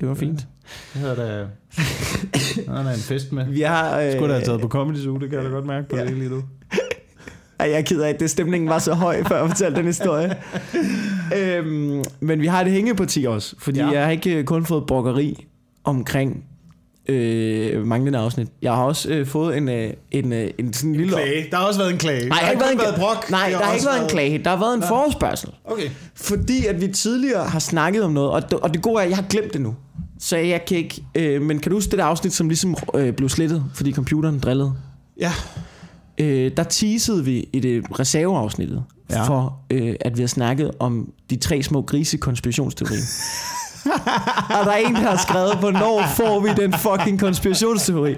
[0.00, 0.46] Det var fint.
[0.92, 1.24] Det hedder da...
[2.66, 3.44] Der er en fest med.
[3.46, 4.00] Vi har...
[4.00, 5.96] Øh, Skulle da have taget på Comedy Zoo, det kan jeg da godt mærke på
[5.96, 6.04] Ja.
[6.04, 6.42] det lige nu.
[7.60, 9.86] Ej, jeg er ked af, at det stemningen var så høj, før jeg fortalte den
[9.86, 10.36] historie.
[11.38, 13.88] øhm, men vi har et hængeparti også, fordi Ja.
[13.88, 15.46] jeg har ikke øh, kun fået brokkeri
[15.84, 16.44] omkring
[17.08, 18.48] øh, manglende afsnit.
[18.62, 21.12] Jeg har også øh, fået en, øh, en, øh, en sådan lille...
[21.12, 21.46] Klage.
[21.50, 22.28] Der har også været en klage.
[22.28, 23.30] Nej, der har ikke været en, været brok.
[23.30, 24.38] nej, der har ikke også været en klage.
[24.44, 25.50] Der har været en forespørgsel.
[25.64, 25.90] Okay.
[26.14, 29.08] Fordi at vi tidligere har snakket om noget, og det, og det gode er, at
[29.08, 29.74] jeg har glemt det nu.
[30.20, 31.04] Så jeg kan ikke...
[31.14, 34.38] Øh, men kan du huske det der afsnit, som ligesom øh, blev slettet, fordi computeren
[34.38, 34.72] drillede?
[35.20, 35.32] Ja.
[36.18, 39.18] Øh, der teasede vi i det reserveafsnittet Ja.
[39.18, 39.28] ja.
[39.28, 43.00] for, øh, at vi har snakket om de tre små grise konspirationsteorier.
[44.58, 48.14] og der er en, der har skrevet, hvornår får vi den fucking konspirationsteori?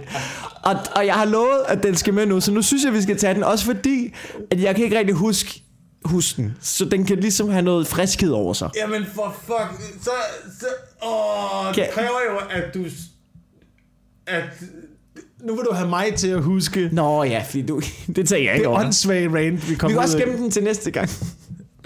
[0.62, 3.02] Og, og jeg har lovet, at den skal med nu, så nu synes jeg, vi
[3.02, 3.44] skal tage den.
[3.44, 4.14] Også fordi,
[4.50, 5.62] at jeg kan ikke rigtig huske,
[6.04, 6.56] huske den.
[6.60, 8.70] Så den kan ligesom have noget friskhed over sig.
[8.76, 10.10] Jamen for fuck, så,
[10.60, 10.66] så
[11.06, 12.84] åh, det kræver jo, at du,
[14.26, 14.42] at,
[15.44, 17.80] nu vil du have mig til at huske Nå ja, fordi du,
[18.16, 18.80] det tager jeg det ikke over.
[18.80, 21.10] åndssvage rant, vi kom Vi kan også gemme den til næste gang.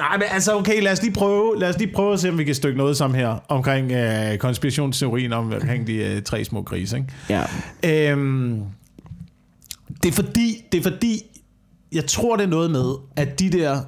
[0.00, 2.38] Nej, men altså okay, lad os lige prøve, lad os lige prøve at se, om
[2.38, 6.62] vi kan stykke noget sammen her omkring øh, konspirationsteorien om, omkring de øh, tre små
[6.62, 7.08] grise, ikke?
[7.28, 8.12] Ja.
[8.12, 8.62] Øhm,
[10.02, 11.22] det er fordi, det er fordi,
[11.92, 13.80] jeg tror det er noget med, at de der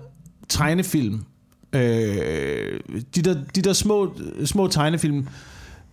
[0.49, 1.25] tegnefilm,
[1.73, 2.81] øh,
[3.15, 5.29] de der, de der små, små tegnefilm,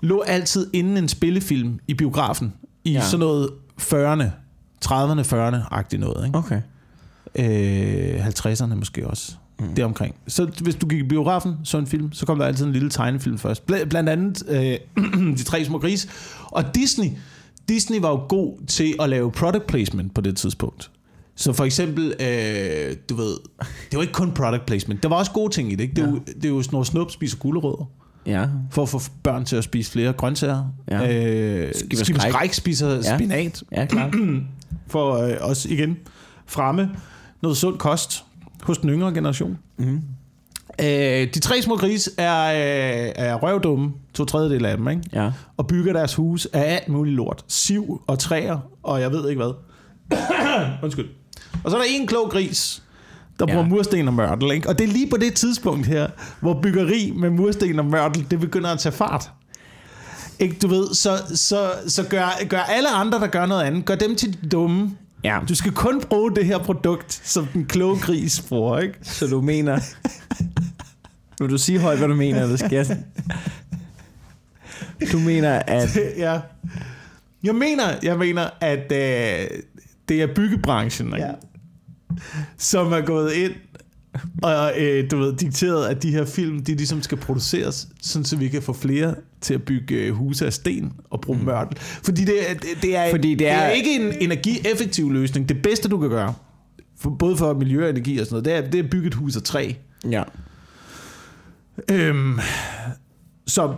[0.01, 2.53] lå altid inden en spillefilm i biografen,
[2.83, 3.01] i ja.
[3.01, 3.49] Sådan noget
[3.81, 4.25] 40'erne,
[4.85, 6.37] 30'erne, 40'erne-agtigt noget, ikke?
[6.37, 6.61] Okay.
[7.35, 9.35] Øh, 50'erne måske også.
[9.59, 9.75] Mm.
[9.75, 10.15] Deromkring.
[10.27, 12.89] Så hvis du gik i biografen, så en film, så kom der altid en lille
[12.89, 13.63] tegnefilm først.
[13.71, 14.77] Bl- blandt andet øh,
[15.37, 16.07] De Tre Små Grise.
[16.45, 17.07] Og Disney,
[17.69, 20.91] Disney var jo god til at lave product placement på det tidspunkt.
[21.35, 23.35] Så for eksempel, øh, du ved,
[23.91, 25.03] det var ikke kun product placement.
[25.03, 25.83] Der var også gode ting i det.
[25.83, 25.95] Ikke?
[25.95, 27.89] Det, er jo, det er jo sådan noget snup spiser gulerødder.
[28.25, 28.45] Ja.
[28.71, 30.63] For at få børn til at spise flere grøntsager.
[30.91, 31.23] Ja.
[31.23, 32.31] Øh, Skipper Skræk.
[32.31, 33.17] Skræk spiser Ja.
[33.17, 34.13] spinat Ja, klart.
[34.87, 35.97] for øh, os igen
[36.45, 36.89] fremme
[37.41, 38.25] noget sund kost
[38.63, 39.57] hos den yngre generation.
[39.77, 40.01] Mhm.
[40.81, 40.87] Øh,
[41.33, 45.01] de tre små grise er, øh, er røvdumme, to tredjedel af dem, ikke?
[45.13, 45.31] Ja.
[45.57, 47.43] og bygger deres hus af alt muligt lort.
[47.47, 49.53] Siv og træer, og jeg ved ikke hvad.
[50.83, 51.07] Undskyld.
[51.63, 52.83] Og så er der en klog gris,
[53.39, 53.53] der Ja.
[53.53, 54.51] bruger mursten og mørtel.
[54.51, 54.69] Ikke?
[54.69, 56.07] Og det er lige på det tidspunkt her,
[56.41, 59.29] hvor byggeri med mursten og mørtel, det begynder at tage fart.
[60.39, 63.95] Ikke, du ved, så, så, så gør, gør alle andre, der gør noget andet, gør
[63.95, 64.91] dem til de dumme,
[65.23, 65.39] Ja.
[65.49, 68.99] Du skal kun bruge det her produkt, som den kloge gris bruger, ikke?
[69.01, 69.79] Så du mener...
[71.39, 72.97] Vil du sige højt, hvad du mener, eller skal jeg...
[75.11, 75.97] Du mener, at...
[76.17, 76.39] ja.
[77.43, 79.47] Jeg mener, jeg mener, at øh,
[80.09, 81.25] det er byggebranchen, ikke?
[81.25, 81.31] Ja.
[82.57, 83.53] som er gået ind
[84.43, 88.35] og øh, du ved, dikteret, at de her film, de ligesom skal produceres, sådan så
[88.37, 91.45] vi kan få flere til at bygge øh, huse af sten og bruge mm.
[91.45, 91.77] mørtel.
[91.79, 95.49] Fordi det, er- det, det, er, Fordi det det er er- ikke en energieffektiv løsning.
[95.49, 96.33] Det bedste, du kan gøre,
[96.99, 99.07] for, både for miljø og energi og sådan noget, det er, det er at bygge
[99.07, 99.71] et hus af træ.
[100.11, 100.23] Ja.
[101.91, 102.39] Øhm,
[103.47, 103.73] så,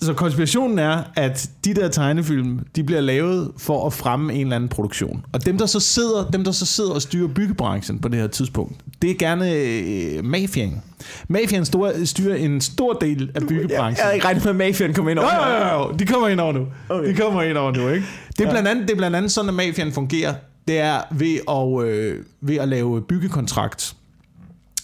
[0.00, 4.56] så konspirationen er, at de der tegnefilm, de bliver lavet for at fremme en eller
[4.56, 5.24] anden produktion.
[5.32, 8.26] Og dem, der så sidder, dem, der så sidder og styrer byggebranchen på det her
[8.26, 10.82] tidspunkt, det er gerne øh, mafiaen.
[11.28, 14.02] Mafiaen stor, styrer en stor del af Jeg byggebranchen.
[14.04, 15.66] havde ikke regnet med, at Mafiaen kom ind Jo, over.
[15.68, 16.66] jo, jo, jo, de kommer ind over nu.
[16.88, 17.08] Okay.
[17.08, 18.06] De kommer ind over nu, ikke?
[18.38, 20.34] Det er, blandt andet, det er blandt andet sådan, at mafiaen fungerer.
[20.68, 23.94] Det er ved at, øh, ved at lave byggekontrakt.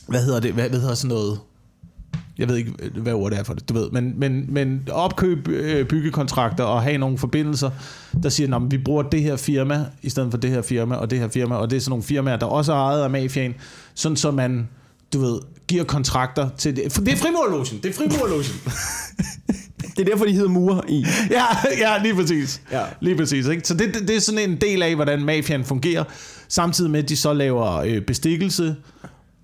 [0.09, 0.53] Hvad hedder det?
[0.53, 1.39] Hvad, hvad hedder sådan noget?
[2.39, 3.91] Jeg ved ikke, hvad ordet er for det, du ved.
[3.91, 7.71] Men, men, men opkøb øh, byggekontrakter og have nogle forbindelser,
[8.23, 11.11] der siger, at vi bruger det her firma, i stedet for det her firma, og
[11.11, 13.55] det her firma, og det er sådan nogle firmaer, der også er ejet af mafiaen,
[13.95, 14.69] sådan så man,
[15.13, 16.93] du ved, giver kontrakter til det.
[16.93, 18.45] For det er frimurlogen, det er frimurlogen.
[19.97, 21.05] Det er derfor, de hedder Mure i.
[21.31, 21.45] ja,
[21.79, 22.63] ja, lige præcis.
[22.73, 22.83] Ja.
[23.01, 23.47] Lige præcis.
[23.47, 23.69] Ikke?
[23.69, 26.05] Så det, det, det er sådan en del af, hvordan mafiaen fungerer,
[26.49, 28.77] samtidig med, at de så laver øh, bestikkelse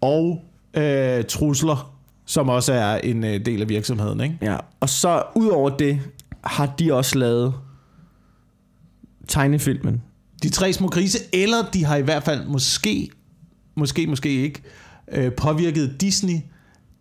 [0.01, 0.41] og
[0.75, 1.98] øh, trusler,
[2.29, 4.21] som også er en øh, del af virksomheden.
[4.21, 4.39] Ikke?
[4.43, 4.57] Ja.
[4.81, 6.01] Og så ud over det,
[6.45, 7.55] har de også lavet
[9.29, 10.03] tegnefilmen.
[10.43, 13.11] De tre små grise, eller de har i hvert fald måske,
[13.75, 14.63] måske, måske ikke,
[15.13, 16.37] øh, påvirket Disney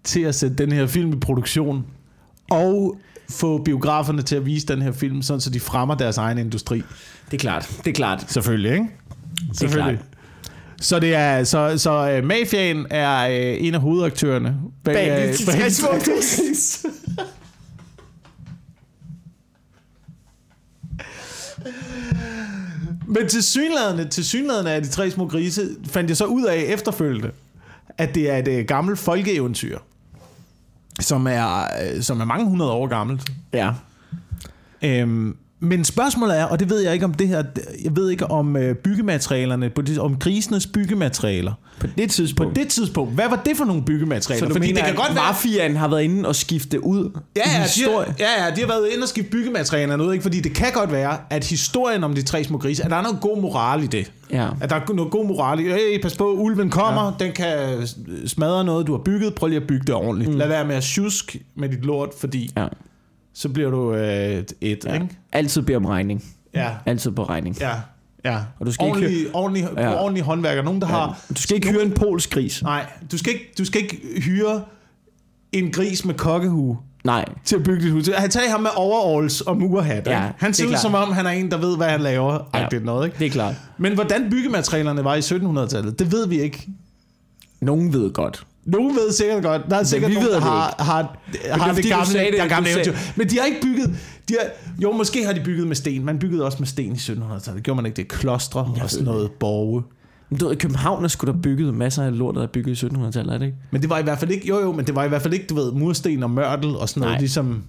[0.04, 1.86] til at sætte den her film i produktion,
[2.50, 2.98] og
[3.30, 6.78] få biograferne til at vise den her film, sådan så de fremmer deres egen industri.
[7.26, 7.80] Det er klart.
[7.86, 8.26] Det er klart.
[8.32, 8.86] Selvfølgelig, ikke?
[9.54, 10.00] Selvfølgelig.
[10.82, 15.88] Så det er så så uh, mafiaen er uh, en af hovedaktørerne bag, Bag små
[15.88, 16.88] grise.
[23.08, 26.66] Men til synlædende, til synlædende af de tre små grise fandt jeg så ud af
[26.68, 27.32] efterfølgende,
[27.98, 29.80] at det er et uh, gammelt folkeeventyr,
[31.00, 33.32] som er, uh, som er mange hundrede år gammelt.
[33.54, 33.72] Ja.
[34.82, 37.44] Øhm, men spørgsmålet er, og det ved jeg ikke om det her,
[37.84, 41.54] jeg ved ikke om øh, byggematerialerne, om grisenes byggematerialer.
[41.80, 42.54] På det tidspunkt.
[42.54, 44.40] På det tidspunkt, hvad var det for nogle byggematerialer?
[44.40, 47.20] så du Fordi mener, det kan godt være, mafiaen har været inde og skifte ud
[47.36, 48.06] Ja, ja, de historie?
[48.08, 50.24] har, ja, ja, de har været inde og skifte byggematerialer ud, ikke?
[50.24, 53.02] fordi det kan godt være, at historien om de tre små grise, at der er
[53.02, 54.12] noget god moral i det.
[54.32, 54.48] Ja.
[54.62, 57.26] At der er noget god moral i, hey, pas på, ulven kommer, ja.
[57.26, 57.88] den kan
[58.28, 60.32] smadre noget, du har bygget, prøv lige at bygge det ordentligt.
[60.32, 60.38] Mm.
[60.38, 62.68] Lad være med at tjusk med dit lort, fordi ja.
[63.38, 64.94] Så bliver du øh, et, ja.
[64.94, 65.08] ikke?
[65.32, 66.24] Altid beder om regning.
[66.54, 67.58] Ja, Altid på regning.
[67.60, 67.72] ja,
[68.26, 68.38] ja.
[68.60, 69.90] Og du skal ikke ordentlig, ordentlig, Ja.
[69.90, 70.02] ja.
[70.02, 70.62] ordentlig håndværker.
[70.62, 71.20] Nogen, der har...
[71.30, 72.64] Du skal ikke hyre en polsk gris.
[72.64, 74.62] Nej, du skal, ikke, du skal ikke hyre
[75.52, 77.26] en gris med kokkehue Nej.
[77.46, 78.10] til at bygge dit hus.
[78.18, 80.08] Han tager ham med overalls og murhat.
[80.08, 82.02] Ja, Ja, han ser er ud som om, han er en, der ved, hvad han
[82.02, 82.34] laver.
[82.54, 82.60] Ja.
[82.62, 82.68] Ja.
[82.72, 83.20] Det noget, ikke?
[83.20, 83.56] Det er klart.
[83.78, 86.68] Men hvordan byggematerialerne var i 1700-tallet, det ved vi ikke.
[87.62, 88.46] Nogen ved godt.
[88.68, 89.62] Nogen ved sikkert godt.
[89.70, 92.42] Der er sikkert nogen, der det har, har, har er, det, du gamle, det, det,
[92.42, 92.94] du gamle eventyr.
[93.16, 93.96] Men de har ikke bygget...
[94.30, 94.50] De har,
[94.84, 96.06] jo, måske har de bygget med sten.
[96.06, 97.64] Man byggede også med sten i 1700-tallet.
[97.64, 98.08] Gjorde man ikke det?
[98.08, 99.84] Klostre og sådan noget borge.
[100.30, 102.86] Men du ved, København er sgu da bygget masser af lort, der er bygget i
[102.86, 103.58] 1700-tallet, er det ikke?
[103.72, 104.48] Men det var i hvert fald ikke...
[104.48, 106.90] Jo, jo, men det var i hvert fald ikke, du ved, mursten og mørtel og
[106.90, 107.20] sådan noget, Nej.
[107.20, 107.64] ligesom...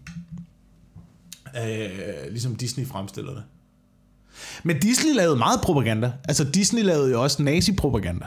[1.56, 3.42] Øh, ligesom Disney fremstiller det.
[4.62, 6.12] Men Disney lavede meget propaganda.
[6.28, 8.26] Altså Disney lavede jo også nazi-propaganda.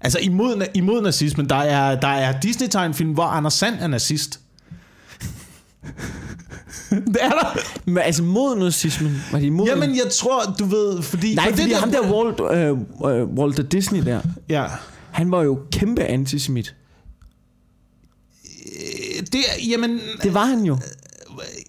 [0.00, 1.48] Altså imod, imod nazismen.
[1.48, 4.40] Der er, der er Disney-tegnfilm, hvor Anders Sand er nazist.
[6.90, 7.58] det er der.
[7.84, 11.34] Men altså mod nazismen, var de imod Jamen, jeg tror, du ved, fordi...
[11.34, 14.66] Nej, for fordi det ham der Walt, øh, øh, Walter Disney der, Ja.
[15.10, 16.74] han var jo kæmpe antisemit.
[19.32, 20.78] Det, jamen, Det var han jo.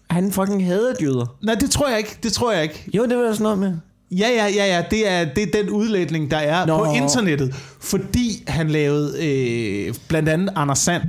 [0.10, 1.36] Han fucking hader jøder.
[1.44, 2.18] nej, det tror jeg ikke.
[2.24, 2.86] Det tror jeg ikke.
[2.94, 3.78] Jo, det var der sådan noget med.
[4.12, 4.84] Ja, ja, ja, ja.
[4.92, 6.78] Det er, det er den udlægning, der er Nå.
[6.78, 7.56] På internettet.
[7.80, 11.04] Fordi han lavede øh, blandt andet Anders Sand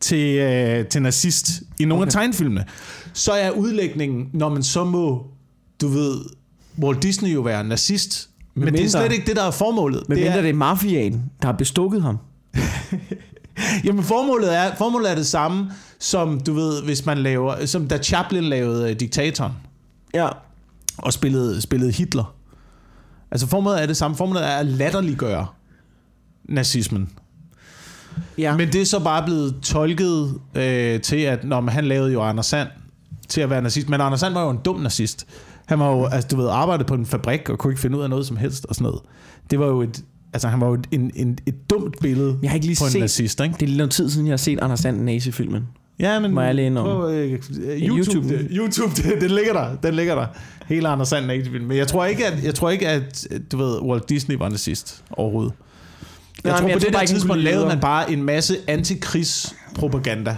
[0.00, 2.06] til, øh, til nazist i nogle okay.
[2.12, 2.20] af Okay.
[2.22, 2.64] tegnefilmene.
[3.12, 5.26] Så er udlægningen, når man så må,
[5.80, 6.16] du ved,
[6.82, 8.28] Walt Disney jo være nazist.
[8.54, 10.02] Men, men det er mindre- slet ikke det, der er formålet.
[10.08, 11.12] Men det mindre er, det er mafiaen,
[11.42, 12.18] der har bestukket ham.
[13.84, 17.98] Jamen formålet er, formålet er det samme, som du ved, hvis man laver, som da
[17.98, 19.52] Chaplin lavede øh, Diktatoren.
[20.14, 20.28] Ja.
[20.98, 22.34] Og spillede, spillede Hitler.
[23.30, 24.16] Altså formålet er det samme.
[24.16, 25.46] Formålet er at latterliggøre
[26.48, 27.08] nazismen.
[28.38, 28.56] ja.
[28.56, 32.46] Men det er så bare blevet tolket øh, til, at når han lavede jo Anders
[32.46, 32.68] Sand
[33.28, 33.88] til at være nazist.
[33.88, 35.26] Men Anders Sand var jo en dum nazist.
[35.66, 38.02] Han var jo, altså du ved, arbejdet på en fabrik og kunne ikke finde ud
[38.02, 39.00] af noget som helst og sådan noget.
[39.50, 42.50] Det var jo et, altså han var jo et, en, en, et dumt billede Jeg
[42.50, 43.00] har ikke lige på en set...
[43.00, 43.52] nazist, ikke?
[43.52, 45.66] Det er lidt noget tid siden, jeg har set Anders Sand Nazi-filmen.
[45.98, 46.92] Ja, men Må jeg lige indrømme?
[46.94, 48.28] prøv, øh, YouTube, YouTube.
[48.28, 50.26] Det, YouTube det, den ligger der, den ligger der.
[50.66, 51.64] Helt Anders Sand Nazi-film.
[51.64, 55.04] Men jeg tror ikke, at, jeg tror ikke, at du ved, Walt Disney var nazist
[55.10, 55.52] overhovedet.
[56.44, 58.56] Jeg Nej, tror jeg på tror det bare der tidspunkt lavede man bare en masse
[58.66, 60.36] antikrigspropaganda,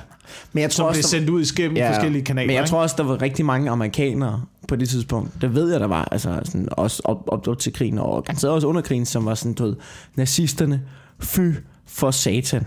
[0.53, 2.47] Men jeg tror som også, blev der- sendt ud igennem ja, forskellige kanaler.
[2.47, 2.71] Men jeg ikke?
[2.71, 5.31] tror også, der var rigtig mange amerikanere på det tidspunkt.
[5.41, 6.09] Det ved jeg, der var.
[6.13, 9.35] Altså sådan, også op, op, op til krigen, og garanteret også under krigen, som var
[9.35, 9.77] sådan, du ved,
[10.17, 10.83] nazisterne,
[11.21, 11.41] fy
[11.87, 12.65] for satan.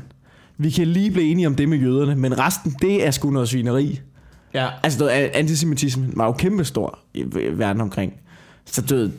[0.62, 3.50] Vi kan lige blive enige om det med jøderne, men resten, det er sgu noget
[3.50, 4.00] svineri.
[4.54, 4.70] ja.
[4.84, 8.14] Altså, du ved, antisemitismen var jo kæmpestor i verden omkring.
[8.66, 9.12] Så du ved,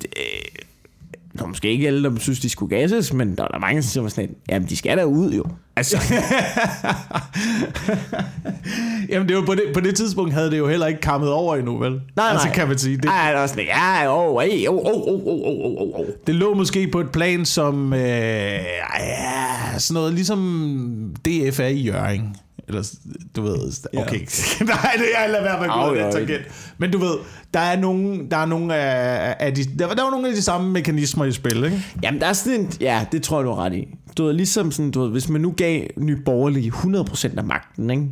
[1.35, 4.09] Nå, måske ikke alle, der synes, de skulle gasses, men der er mange, der siger
[4.09, 5.45] sådan, jamen de skal da ud jo.
[5.77, 5.97] Altså.
[9.11, 11.57] jamen det var på, det, på det tidspunkt havde det jo heller ikke kommet over
[11.57, 11.91] endnu, vel?
[11.91, 12.31] Nej, altså, nej.
[12.33, 12.97] Altså kan man sige.
[12.97, 16.07] Det, nej, det var sådan, ja, oh, hey, oh, oh, oh, oh, oh, oh, oh.
[16.27, 22.37] Det lå måske på et plan som, øh, ja, sådan noget ligesom DFA i Jøring.
[22.75, 22.89] Eller,
[23.37, 23.55] du ved,
[23.97, 24.19] okay.
[24.67, 26.43] Nej, det er lad være med at gå den tangent.
[26.79, 27.15] Men du ved,
[27.55, 30.35] der er nogle, der er nogle af, af de, der, var- der var nogle af
[30.35, 31.85] de samme mekanismer i spil, ikke?
[32.03, 33.89] Jamen, der er sådan en, ja, det tror jeg, du har ret i.
[34.19, 37.91] Du ved, ligesom sådan, du ved, hvis man nu gav Nye Borgerlige 100% af magten,
[37.91, 38.03] ikke?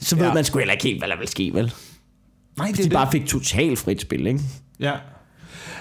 [0.00, 0.28] Så ved Ja.
[0.28, 0.34] ja.
[0.34, 1.72] man sgu heller ikke helt, hvad der vil ske, vel?
[2.58, 4.40] Nej, Hvis de bare fik totalt frit spil, ikke?
[4.80, 4.92] Ja.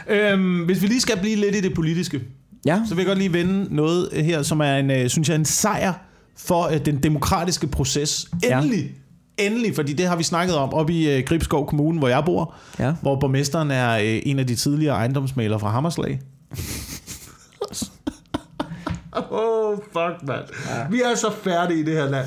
[0.09, 2.21] Øhm, hvis vi lige skal blive lidt i det politiske,
[2.65, 2.81] Ja.
[2.89, 5.45] så vil jeg godt lige vende noget her, som er en, øh, synes jeg, en
[5.45, 5.93] sejr
[6.37, 8.27] for øh, den demokratiske proces.
[8.43, 8.57] Ja.
[8.61, 8.91] Endelig,
[9.37, 12.53] endelig, fordi det har vi snakket om op i øh, Gribskov Kommune, hvor jeg bor,
[12.79, 12.93] Ja.
[13.01, 16.19] hvor borgmesteren er øh, en af de tidligere ejendomsmalere fra Hammerslag.
[19.31, 20.43] oh, fuck, mand.
[20.69, 20.87] Ja.
[20.91, 22.25] Vi er så færdige i det her land.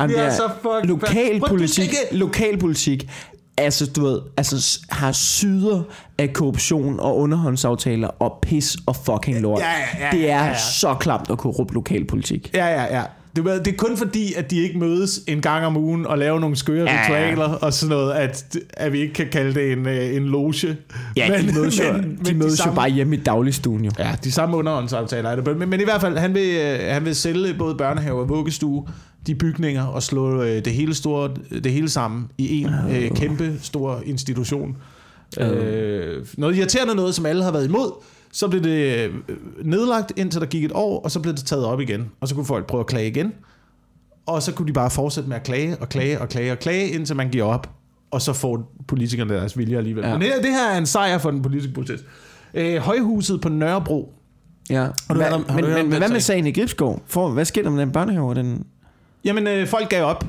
[0.00, 3.10] Jamen, vi er er så fuck Prøv, du Lokalpolitik, lokalpolitik,
[3.56, 5.82] altså du ved, altså har syder
[6.18, 9.60] af korruption og underhåndsaftaler og pis og fucking lort.
[9.60, 10.58] Ja, ja, ja, det er ja, ja.
[10.58, 12.50] så klamt og korrupt lokalpolitik.
[12.54, 13.02] Ja, ja, ja.
[13.44, 16.18] Det er, det er kun fordi, at de ikke mødes en gang om ugen og
[16.18, 17.02] laver nogle skøre Ja, ja.
[17.02, 20.76] ritualer og sådan noget, at, at vi ikke kan kalde det en, øh, en loge.
[21.16, 23.90] Ja, de mødes, jo, men de mødes samme, jo bare hjemme i dagligstuen jo.
[23.98, 25.54] Ja, de samme underhåndsaftaler er.
[25.54, 28.86] Men, men i hvert fald, han vil, øh, han vil sælge både børnehave og vuggestue,
[29.26, 31.30] de bygninger, og slå øh, det hele, store,
[31.64, 34.76] det hele sammen i en øh, kæmpe stor institution.
[35.40, 37.92] Øh, noget irriterende noget, som alle har været imod.
[38.32, 39.14] Så blev det øh,
[39.64, 42.08] nedlagt, indtil der gik et år, og så blev det taget op igen.
[42.20, 43.32] Og så kunne folk prøve at klage igen.
[44.26, 46.88] Og så kunne de bare fortsætte med at klage og klage og klage og klage,
[46.88, 47.70] indtil man giver op.
[48.10, 50.04] Og så får politikerne deres vilje alligevel.
[50.04, 50.12] Ja.
[50.12, 52.00] Men det, her- det her er en sejr for den politiske proces.
[52.54, 54.12] Øh, højhuset på Nørrebro.
[54.70, 54.74] Ja.
[54.84, 54.88] du
[55.22, 56.22] om- men, du om men den hvad med sag?
[56.22, 57.02] sagen i Gribskov?
[57.06, 58.28] For, hvad sker der med den børnehave?
[58.28, 58.64] og Den...
[59.24, 60.24] Jamen, øh, folk gav op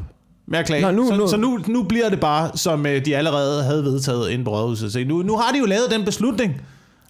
[0.47, 0.81] med at klage.
[0.81, 3.83] Nå, nu- så, nu- så nu, nu bliver det bare, som øh, de allerede havde
[3.83, 4.93] vedtaget inde på rådhuset.
[4.93, 6.62] Så nu, nu har de jo lavet den beslutning.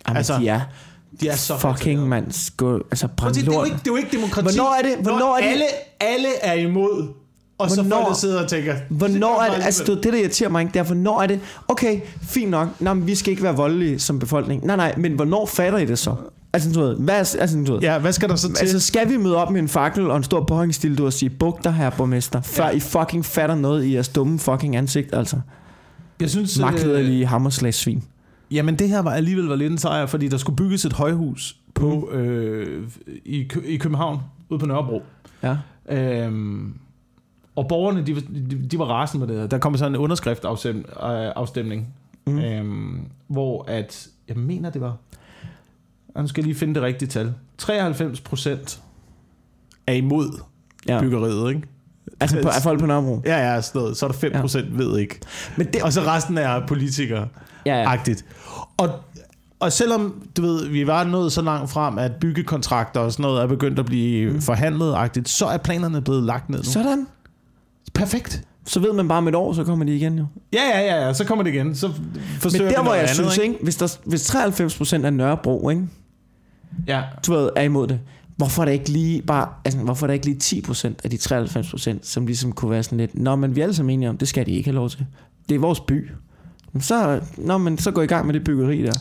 [0.07, 0.61] Jamen, Altså, de er,
[1.21, 2.31] De er så fucking mand.
[2.31, 4.57] Skå, altså, brænd det, er jo ikke, det er jo ikke demokrati.
[4.57, 5.63] Hvornår er det- hvornår Når er det- Alle,
[5.99, 7.07] alle er imod.
[7.57, 8.75] Og så Hvornår- folk, der sidder og tænker...
[8.89, 11.39] Hvornår er det, altså det, det der irriterer mig ikke, det er, hvornår er det,
[11.67, 14.65] okay, fint nok, Nå, men vi skal ikke være voldelige som befolkning.
[14.65, 16.15] Nej, nej, men hvornår fatter I det så?
[16.53, 18.57] Altså, du ved, hvad altså, du ved, Ja, hvad skal der så til?
[18.59, 21.29] altså, skal vi møde op med en fakkel og en stor påhængsstil, du og sige,
[21.29, 22.69] buk dig her, borgmester, før Ja.
[22.71, 25.35] I fucking fatter noget i jeres dumme fucking ansigt, altså.
[26.19, 28.03] jeg synes, øh, Magtlederlige hammerslagssvin.
[28.51, 31.55] Jamen det her var alligevel var lidt en sejr, fordi der skulle bygges et højhus
[31.73, 32.87] på, øh,
[33.25, 35.01] i, i København, ude på Nørrebro.
[35.43, 35.57] Ja.
[35.89, 36.73] Øhm,
[37.55, 39.47] og borgerne, de, var- de, de var rasende med det her.
[39.47, 41.87] Der kom så en underskriftafstemning,
[42.27, 42.35] Mhm.
[42.35, 42.41] mm.
[42.43, 44.95] øhm, hvor at, jeg mener det var,
[46.21, 48.81] nu skal jeg lige finde det rigtige tal, 93 procent
[49.87, 50.39] er imod
[50.87, 50.99] ja.
[51.01, 51.67] byggeriet, ikke?
[52.19, 53.21] Altså, på, er folk på Nørrebro?
[53.25, 53.97] Ja, ja, sådan noget.
[53.97, 54.77] Så er der 5 procent ja.
[54.77, 55.19] ved ikke.
[55.57, 57.27] Men det, Og så resten er politikere.
[57.65, 58.25] Ja, agtigt.
[58.77, 58.89] Og,
[59.59, 63.41] og selvom, du ved, vi var nået så langt frem, at byggekontrakter og sådan noget
[63.41, 64.41] er begyndt at blive mm.
[64.41, 66.63] forhandlet agtigt, så er planerne blevet lagt ned nu.
[66.63, 66.71] Så.
[66.71, 67.07] Sådan.
[67.93, 68.43] Perfekt.
[68.65, 70.25] Så ved man bare om et år, så kommer de igen jo.
[70.53, 71.75] Ja, ja, ja, ja, så kommer det igen.
[71.75, 73.55] Så Men forsøger der, vi hvor jeg andet, synes, ikke?
[73.63, 74.35] Hvis, der, hvis
[75.01, 75.87] 93% af Nørrebro, ikke?
[76.87, 77.03] Ja.
[77.27, 77.99] du ved, er imod det.
[78.37, 81.17] Hvorfor er der ikke lige bare, altså, hvorfor er der ikke lige 10% af de
[81.95, 84.17] 93%, som ligesom kunne være sådan lidt, nå, men vi er alle sammen enige om,
[84.17, 85.05] det skal de ikke have lov til.
[85.49, 86.09] Det er vores by.
[86.79, 88.93] Så, nå, men så gå i gang med det byggeri der.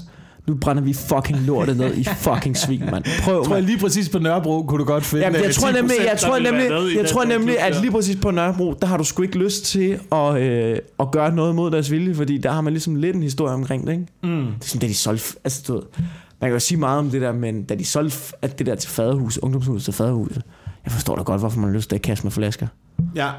[0.47, 3.05] Nu brænder vi fucking lortet ned i fucking svin, mand.
[3.23, 5.55] Prøv, Jeg tror, jeg lige præcis på Nørrebro kunne du godt finde Jamen, jeg øh,
[5.55, 8.87] tror 10%, nemlig, jeg tror nemlig, jeg tror nemlig, at lige præcis på Nørrebro, der
[8.87, 12.39] har du sgu ikke lyst til at, øh, at gøre noget mod deres vilje, fordi
[12.39, 14.07] der har man ligesom lidt en historie omkring det, ikke?
[14.23, 14.29] Mm.
[14.29, 15.83] Det er sådan, da de solgte, altså du ved,
[16.41, 18.75] man kan jo sige meget om det der, men da de solgte at det der
[18.75, 20.43] til faderhus, ungdomshuset til faderhuset,
[20.85, 22.67] jeg forstår da godt, hvorfor man har lyst til at kaste med flasker.
[23.15, 23.31] Ja.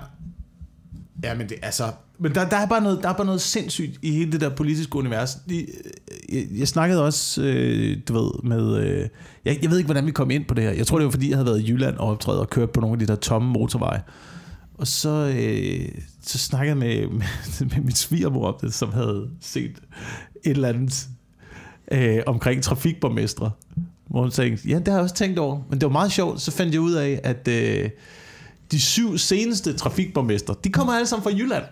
[1.23, 1.83] Ja, men det altså...
[2.21, 4.49] Men der, der, er bare noget, der er bare noget sindssygt i hele det der
[4.49, 5.37] politiske univers.
[5.47, 8.77] Jeg, øh, jeg, jeg snakkede også, øh, du ved, med...
[8.77, 9.07] Øh,
[9.45, 10.71] jeg, jeg ved ikke, hvordan vi kom ind på det her.
[10.71, 12.81] Jeg tror, det var, fordi jeg havde været i Jylland og optrædet og kørt på
[12.81, 14.01] nogle af de der tomme motorveje.
[14.77, 15.89] Og så, øh,
[16.21, 17.25] så snakkede jeg med, med,
[17.75, 19.71] med min svigermor om det, som havde set
[20.43, 21.07] et eller andet
[21.91, 23.51] øh, omkring trafikborgmestre.
[24.07, 25.61] Hvor hun tænkte, ja, det har jeg også tænkt over.
[25.69, 26.41] Men det var meget sjovt.
[26.41, 27.89] Så fandt jeg ud af, at øh,
[28.71, 31.63] de syv seneste trafikborgmestre, de kommer alle sammen fra Jylland.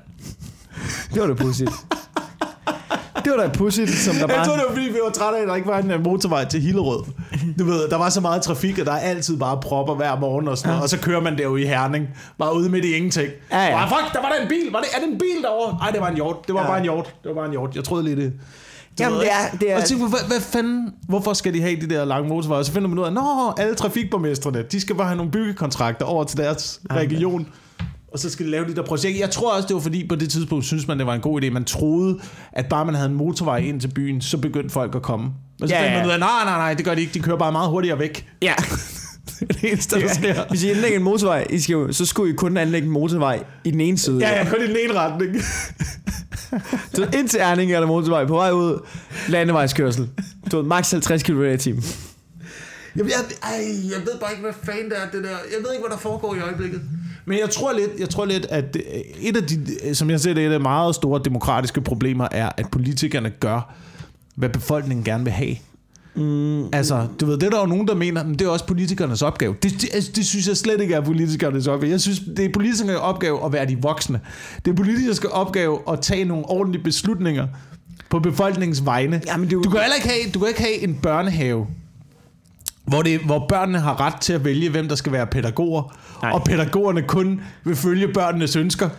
[1.13, 1.71] Det var da pudsigt.
[3.23, 4.45] det var da pudsigt, som der Jeg bare...
[4.45, 6.45] tror, det var fordi, vi var trætte af, at der ikke var en øh, motorvej
[6.45, 7.03] til Hillerød.
[7.59, 10.47] Du ved, der var så meget trafik, og der er altid bare propper hver morgen
[10.47, 10.83] og sådan noget.
[10.83, 12.07] Og så kører man der i Herning,
[12.39, 13.29] bare ude midt i ingenting.
[13.51, 13.71] Ja, ja.
[13.71, 14.71] Bare, fuck, der var der en bil.
[14.71, 15.77] Var det, er det en bil derovre?
[15.77, 16.47] Nej, det var en hjort.
[16.47, 16.67] Det var Ja.
[16.67, 17.05] bare en hjort.
[17.23, 17.75] Det var bare en hjort.
[17.75, 18.33] Jeg troede lige det.
[18.99, 21.89] Jamen, det er- det er- Og tænkte, hvad, hvad fanden, hvorfor skal de have de
[21.89, 22.59] der lange motorveje?
[22.59, 26.05] Og så finder man ud af, nå, alle trafikborgmestrene, de skal bare have nogle byggekontrakter
[26.05, 27.47] over til deres region.
[28.13, 29.19] Og så skal de lave de der projekter.
[29.19, 31.41] Jeg tror også, det var fordi, på det tidspunkt synes man, det var en god
[31.43, 31.49] idé.
[31.49, 32.19] Man troede,
[32.53, 35.29] at bare man havde en motorvej ind til byen, så begyndte folk at komme.
[35.61, 37.13] Og så Ja, fandt man ud af, nej, nej, nej, det gør de ikke.
[37.13, 38.27] De kører bare meget hurtigere væk.
[38.41, 38.53] Ja.
[39.39, 40.35] Det er det eneste, der sker.
[40.49, 43.43] Hvis I anlægger en motorvej, I skal jo, så skulle I kun anlægge en motorvej
[43.63, 44.19] i den ene side.
[44.27, 45.35] Ja, ja, kun i den ene retning.
[46.95, 48.79] Du ved, ind til Erning er der motorvej på vej ud.
[49.29, 50.09] Landevejskørsel.
[50.51, 51.83] Du ved, maks 50 km i timen.
[52.95, 53.59] Jamen, jeg, ej,
[53.91, 55.29] jeg ved bare ikke, hvad fanden det er, det der.
[55.29, 56.81] Jeg ved ikke, hvad der foregår i øjeblikket.
[57.25, 58.77] Men jeg tror lidt, jeg tror lidt at
[59.21, 62.49] et af de, som jeg ser det, et af de meget store demokratiske problemer er,
[62.57, 63.73] at politikerne gør,
[64.35, 65.55] hvad befolkningen gerne vil have.
[66.17, 66.65] Mm.
[66.73, 69.21] Altså, du ved, det er der jo nogen, der mener, men det er også politikernes
[69.21, 69.55] opgave.
[69.63, 71.91] Det, det, altså, det synes jeg slet ikke er politikernes opgave.
[71.91, 74.19] Jeg synes, det er politikernes opgave at være de voksne.
[74.65, 77.47] Det er politikernes opgave at tage nogle ordentlige beslutninger
[78.09, 79.21] på befolkningens vegne.
[79.27, 81.67] Jamen, det Du kan heller ikke have, du kan ikke have en børnehave,
[82.85, 86.31] hvor, det, hvor børnene har ret til at vælge, hvem der skal være pædagoger, Nej.
[86.31, 88.89] og pædagogerne kun vil følge børnenes ønsker.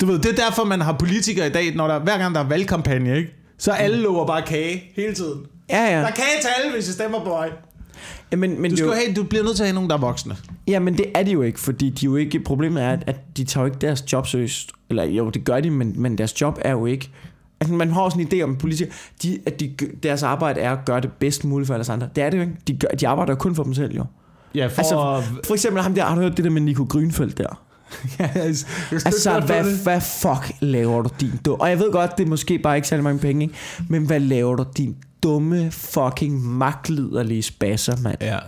[0.00, 2.40] Du ved, det er derfor, man har politikere i dag, når der, hver gang der
[2.40, 3.34] er valgkampagne, ikke?
[3.58, 5.40] så alle lover bare kage hele tiden.
[5.70, 6.00] Ja, ja.
[6.00, 7.50] Der er kage til alle, hvis I stemmer på mig.
[8.32, 9.90] ja men, men Du, det skal jo, have, du bliver nødt til at have nogen,
[9.90, 10.36] der er voksne.
[10.68, 13.44] Ja, men det er de jo ikke, fordi de jo ikke, problemet er, at, de
[13.44, 14.72] tager jo ikke deres job seriøst.
[14.90, 17.10] Eller jo, det gør de, men, men deres job er jo ikke...
[17.60, 20.84] Altså, man har også en idé om politikere, de, at de, deres arbejde er at
[20.84, 22.08] gøre det bedst muligt for alle andre.
[22.16, 22.54] Det er det jo ikke.
[22.68, 24.04] De, gør, de arbejder jo kun for dem selv, jo.
[24.54, 27.38] Ja, for Altså, for eksempel ham der, har du hørt det der med Nico Grønfeldt
[27.38, 27.62] der?
[28.18, 31.60] Altså, hvad, hvad fuck laver du din dumme...
[31.60, 33.54] Og jeg ved godt, det er måske bare ikke særlig mange penge, ikke?
[33.88, 38.16] Men hvad laver du din dumme fucking magtliderlige spasser, mand?
[38.20, 38.38] Ja.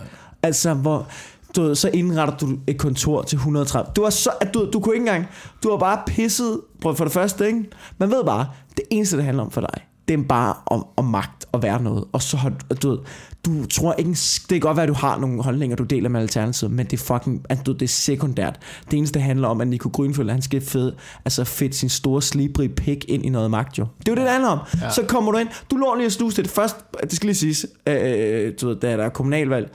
[0.43, 1.07] Altså, hvor...
[1.55, 3.91] Du ved, så indretter du et kontor til 130.
[3.95, 5.27] Du var så, at du, du kunne ikke engang...
[5.63, 6.61] Du har bare pisset...
[6.81, 7.63] Prøv for det første, ikke?
[7.97, 11.05] Man ved bare, det eneste, det handler om for dig, det er bare om, om
[11.05, 12.05] magt og være noget.
[12.11, 12.75] Og så har du...
[12.75, 12.99] Du, ved,
[13.45, 14.09] du tror ikke...
[14.09, 16.93] Det kan godt være, at du har nogle holdninger, du deler med Alternativet, men det
[16.93, 17.45] er fucking...
[17.49, 18.59] At du, det er sekundært.
[18.91, 20.93] Det eneste, handler om, at Nico Grønfeldt, han skal fed,
[21.25, 23.87] altså fedt sin store slibrige pik ind i noget magt, jo.
[23.99, 24.59] Det er jo det, det handler om.
[24.81, 24.89] Ja.
[24.89, 25.47] Så kommer du ind.
[25.71, 26.75] Du lå lige at snuse det først.
[27.01, 27.65] Det skal lige siges.
[27.87, 29.71] Øh, du ved, da der er kommunalvalg.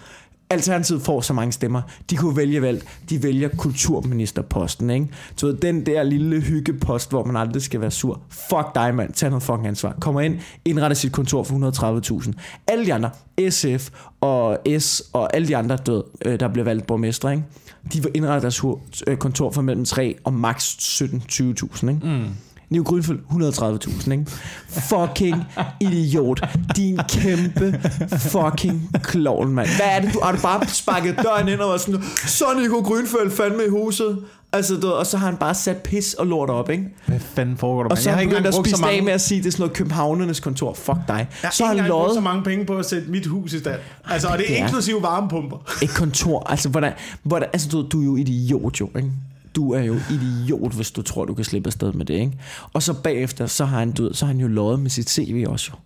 [0.51, 1.83] Alternativet får så mange stemmer.
[2.11, 2.89] De kunne vælge valg.
[3.11, 5.09] De vælger kulturministerposten, ikke?
[5.37, 8.21] Så den der lille hyggepost, hvor man aldrig skal være sur.
[8.29, 9.13] Fuck dig, mand.
[9.13, 9.97] Tag noget fucking ansvar.
[10.01, 12.33] Kommer ind, indretter sit kontor for 130.000.
[12.67, 13.11] Alle de andre,
[13.51, 13.91] SF
[14.21, 17.45] og S og alle de andre, død, øh, der bliver valgt borgmester, ikke?
[17.93, 18.63] De vil indrette deres
[19.07, 22.01] øh, kontor for mellem 3 og maks 17-20.000, ikke?
[22.03, 22.25] Mm.
[22.71, 24.27] Nico Grønfeldt, 130.000, ikke?
[24.69, 25.37] Fucking
[25.81, 26.45] idiot.
[26.77, 27.81] Din kæmpe
[28.19, 29.69] fucking klovn, mand.
[29.69, 32.77] Hvad er det, du har du bare sparket døren ind og var sådan, så Nico
[32.81, 34.19] Grønfeldt fandme i huset.
[34.53, 36.85] Altså, du, og så har han bare sat pis og lort op, ikke?
[37.07, 37.91] Hvad fanden foregår der?
[37.91, 39.47] Og så jeg har han ikke begyndt at spise mange, af med at sige, det
[39.47, 40.75] er sådan noget københavnernes kontor.
[40.75, 41.29] Fuck dig.
[41.43, 43.59] jeg Så har han brugt så lovet mange penge på at sætte mit hus i
[43.59, 43.81] stand.
[44.05, 45.57] Altså, og det er Det er- inklusive varmepumper.
[45.83, 46.51] et kontor.
[46.51, 46.93] Altså, hvordan,
[47.23, 49.11] hvordan, altså du, du er jo idiot, jo, ikke?
[49.55, 52.39] Du er jo idiot, hvis du tror, du kan slippe afsted med det, ikke?
[52.73, 55.11] Og så bagefter, så har han, du, ved, så har han jo lovet med sit
[55.11, 55.79] CV også, jo.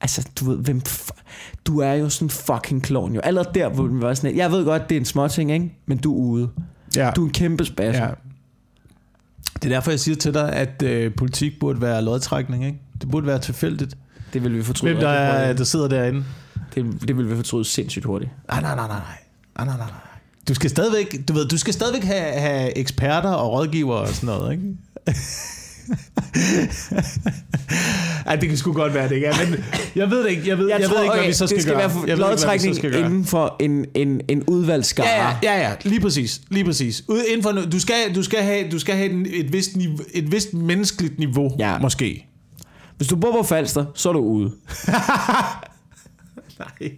[0.00, 0.82] Altså, du ved, hvem
[1.66, 3.20] du er jo sådan en fucking klovn, jo.
[3.20, 5.72] Allerede der, hvor man var sådan, jeg ved godt, det er en småting, ikke?
[5.86, 6.48] Men du er ude.
[6.96, 7.10] Ja.
[7.16, 8.04] Du er en kæmpe spasser.
[8.04, 8.10] Ja.
[9.54, 12.66] Det er derfor, jeg siger til dig, at øh, politik burde være lodtrækning.
[12.66, 12.78] Ikke?
[13.00, 13.96] Det burde være tilfældigt.
[14.32, 14.92] Det vil vi fortryde.
[14.92, 16.24] Hvem der, er, der sidder derinde.
[16.74, 18.30] Det, det vil vi fortryde sindssygt hurtigt.
[18.48, 19.00] Nej, nej, nej, nej.
[19.56, 20.09] nej, nej, nej, nej.
[20.48, 24.26] Du skal stadigvæk, du ved, du skal stadigvæk have, have eksperter og rådgivere og sådan
[24.26, 24.64] noget, ikke?
[28.26, 29.64] Ej, det kan sgu godt være, det ikke er, men
[29.96, 31.62] jeg ved det ikke, jeg ved, jeg, jeg ved ikke, hvad vi så skal, det
[31.62, 32.06] skal gøre.
[32.06, 35.06] være lodtrækning inden for en, en, en udvalgsskare.
[35.06, 37.04] Ja, ja, ja, ja, lige præcis, lige præcis.
[37.08, 39.98] Ude inden for, du skal, du skal have, du skal have en- et vist, niveau,
[40.14, 41.78] et vist menneskeligt niveau, Ja.
[41.78, 42.26] måske.
[42.96, 44.50] Hvis du bor på Falster, så er du ude.
[46.80, 46.90] Nej.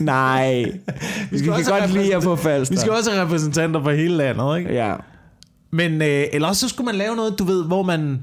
[0.00, 0.62] Nej.
[1.30, 2.74] Vi, vi kan godt lide jer på Falster.
[2.74, 4.72] Vi skal også have repræsentanter fra hele landet, ikke?
[4.74, 4.94] Ja.
[5.70, 8.18] Men øh, ellers så skulle man lave noget, du ved, hvor man...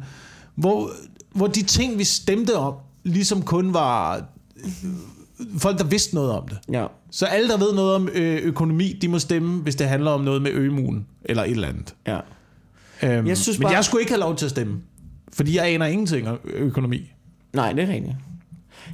[0.55, 0.89] Hvor,
[1.35, 2.73] hvor de ting, vi stemte om,
[3.03, 4.71] ligesom kun var øh,
[5.57, 6.57] folk, der vidste noget om det.
[6.71, 6.85] Ja.
[7.11, 10.21] Så alle, der ved noget om øh, økonomi, de må stemme, hvis det handler om
[10.21, 11.95] noget med ømuen, eller et eller andet.
[12.07, 12.19] ja.
[13.03, 14.77] Øhm, Jeg synes men bare- jeg skulle ikke have lov til at stemme,
[15.33, 17.11] fordi jeg aner ingenting om økonomi.
[17.53, 18.15] Nej, det er rigtigt.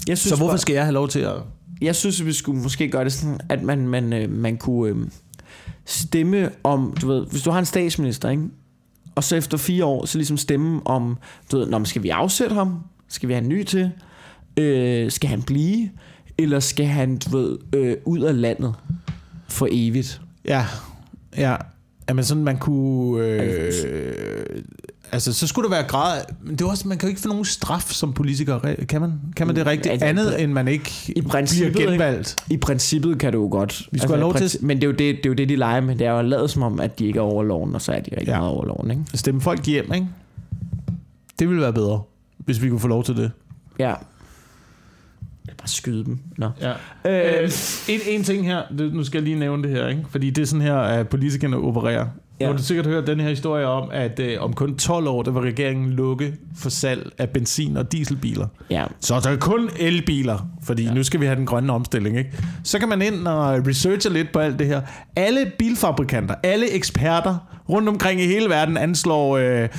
[0.07, 1.35] Jeg synes Så hvorfor bare- skal jeg have lov til at...
[1.81, 4.89] Jeg synes, at vi skulle måske gøre det sådan, at man, man, øh, man kunne
[4.89, 4.97] øh,
[5.85, 8.43] stemme om, du ved, hvis du har en statsminister, ikke?
[9.15, 11.17] og så efter fire år, så ligesom stemme om,
[11.51, 12.79] du ved, Nå, men skal vi afsætte ham?
[13.07, 13.91] Skal vi have en ny til?
[14.57, 15.89] Øh, skal han blive?
[16.37, 18.75] Eller skal han, du ved, øh, ud af landet
[19.49, 20.21] for evigt?
[20.45, 20.65] Ja,
[21.37, 21.55] ja.
[22.09, 23.25] Jamen sådan, man kunne...
[23.25, 23.73] Øh,
[25.13, 26.21] altså, så skulle der være grad...
[26.41, 28.59] Men det er også, man kan jo ikke få nogen straf som politiker.
[28.89, 29.87] Kan man, kan man det rigtigt?
[29.87, 31.79] Ja, det- Andet, end man ikke I bliver ikke?
[31.81, 32.35] genvalgt.
[32.49, 33.71] I princippet kan du jo godt.
[33.71, 35.49] Altså, Vi skulle have lov til- Men det er, jo det, det er jo det,
[35.49, 35.95] de leger med.
[35.95, 37.99] Det er jo lade som om, at de ikke er over loven, og så er
[37.99, 38.37] de rigtig Ja.
[38.39, 39.03] meget over loven, ikke?
[39.13, 40.07] Stemme folk hjem, ikke?
[41.39, 42.01] Det ville være bedre,
[42.37, 43.31] hvis vi kunne få lov til det.
[43.79, 43.93] Ja.
[45.57, 46.19] Bare skyde dem.
[46.37, 46.49] Nå.
[46.61, 46.71] Ja.
[47.05, 47.51] Øh, Øh,
[47.89, 50.03] en, en ting her, det, nu skal jeg lige nævne det her, ikke?
[50.09, 52.05] fordi det er sådan her, at politikerne opererer.
[52.39, 52.45] Ja.
[52.45, 55.23] Nu har du sikkert hørt den her historie om, at øh, om kun 12 år,
[55.23, 58.47] der vil regeringen lukke for salg af benzin- og dieselbiler.
[58.69, 58.85] ja.
[58.99, 60.93] Så der er kun elbiler, fordi ja.
[60.93, 62.17] nu skal vi have den grønne omstilling.
[62.17, 62.31] Ikke?
[62.63, 64.81] Så kan man ind og researche lidt på alt det her.
[65.15, 69.69] Alle bilfabrikanter, alle eksperter rundt omkring i hele verden anslår, øh,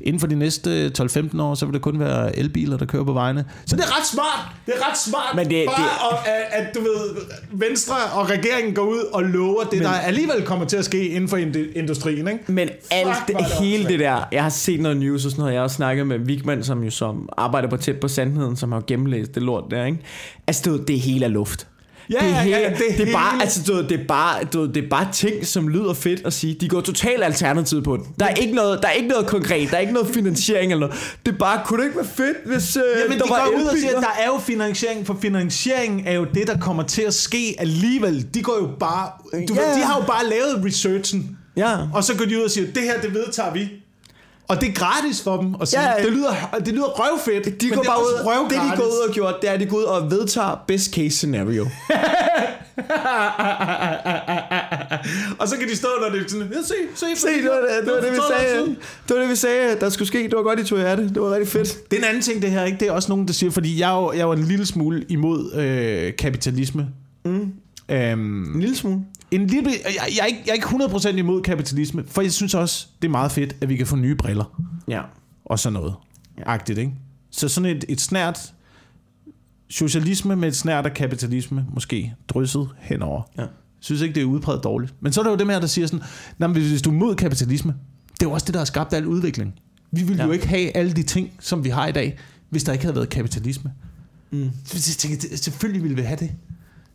[0.00, 3.12] inden for de næste 12-15 år, så vil det kun være elbiler, der kører på
[3.12, 3.44] vejene.
[3.66, 4.48] Så det er ret smart.
[4.66, 5.34] Det er ret smart.
[5.36, 7.16] Men det- bare det- At, at, du ved,
[7.52, 11.08] Venstre og regeringen går ud og lover det, Men, der alligevel kommer til at ske
[11.08, 12.28] inden for ind- industrien.
[12.28, 12.52] Ikke?
[12.52, 15.40] Men alt det, er det hele det der, jeg har set noget news og sådan
[15.40, 18.56] noget, jeg har også snakket med Vigman, som jo som arbejder på tæt på sandheden,
[18.56, 19.98] som har gennemlæst det lort der, ikke?
[20.46, 21.66] Altså, ved, det hele er luft.
[22.10, 24.66] Ja, det, er ja, ja, det, det, er bare, altså, du det, er bare, du
[24.66, 26.54] det er bare ting, som lyder fedt at sige.
[26.54, 28.06] De går totalt alternativ på den.
[28.20, 30.86] Der er, ikke noget, der er ikke noget konkret, der er ikke noget finansiering eller
[30.86, 31.16] noget.
[31.26, 33.58] Det er bare, kunne det ikke være fedt, hvis øh, Jamen, der de var går
[33.60, 36.82] ud og siger, at der er jo finansiering, for finansiering er jo det, der kommer
[36.82, 38.26] til at ske alligevel.
[38.34, 39.08] De går jo bare...
[39.48, 39.60] Du Ja.
[39.60, 41.76] ved, de har jo bare lavet researchen, Ja.
[41.94, 43.68] og så går de ud og siger, det her, det vedtager vi.
[44.50, 46.02] Og det er gratis for dem at sige, Ja.
[46.04, 46.34] det, lyder,
[46.64, 48.78] det lyder røvfedt, De men går det bare ud, det de røvgratis.
[48.80, 51.66] går ud og gjort, det er, at de går ud og vedtager best case scenario.
[55.38, 57.56] Og så kan de stå, når det er sådan, ja, se, se, Se, det var
[57.60, 58.76] det, det, var det, vi for 12 år sagde.
[59.08, 60.22] Det var det, vi sagde, der skulle ske.
[60.22, 61.08] Det var godt, I tog jer det.
[61.14, 61.90] Det var rigtig fedt.
[61.90, 62.78] Det er en anden ting, det her, ikke?
[62.80, 65.52] Det er også nogen, der siger, fordi jeg jo, jeg jo en lille smule imod
[65.54, 66.86] øh, kapitalisme.
[67.24, 67.52] Mm.
[67.90, 69.00] Øhm, En lille smule.
[69.30, 72.54] En lille, jeg, jeg, er ikke, jeg er ikke 100% imod kapitalisme, for jeg synes
[72.54, 75.02] også, det er meget fedt, at vi kan få nye briller Ja.
[75.44, 75.94] og sådan noget.
[76.38, 76.42] Ja.
[76.46, 76.92] Agtigt, ikke?
[77.30, 78.52] Så sådan et, et snært
[79.70, 83.22] socialisme med et snært af kapitalisme, måske drysset henover.
[83.38, 83.42] Ja.
[83.42, 83.50] Jeg
[83.80, 84.94] synes ikke, det er udpræget dårligt.
[85.00, 86.04] Men så er der jo dem her, der siger sådan,
[86.38, 87.74] "Nå, men hvis du er mod kapitalisme,
[88.12, 89.54] det er jo også det, der har skabt al udvikling.
[89.90, 90.26] Vi ville ja.
[90.26, 92.18] Jo ikke have alle de ting, som vi har i dag,
[92.50, 93.72] hvis der ikke havde været kapitalisme.
[94.30, 94.50] Mm.
[94.64, 96.30] Så jeg tænker, det- selvfølgelig ville vi have det.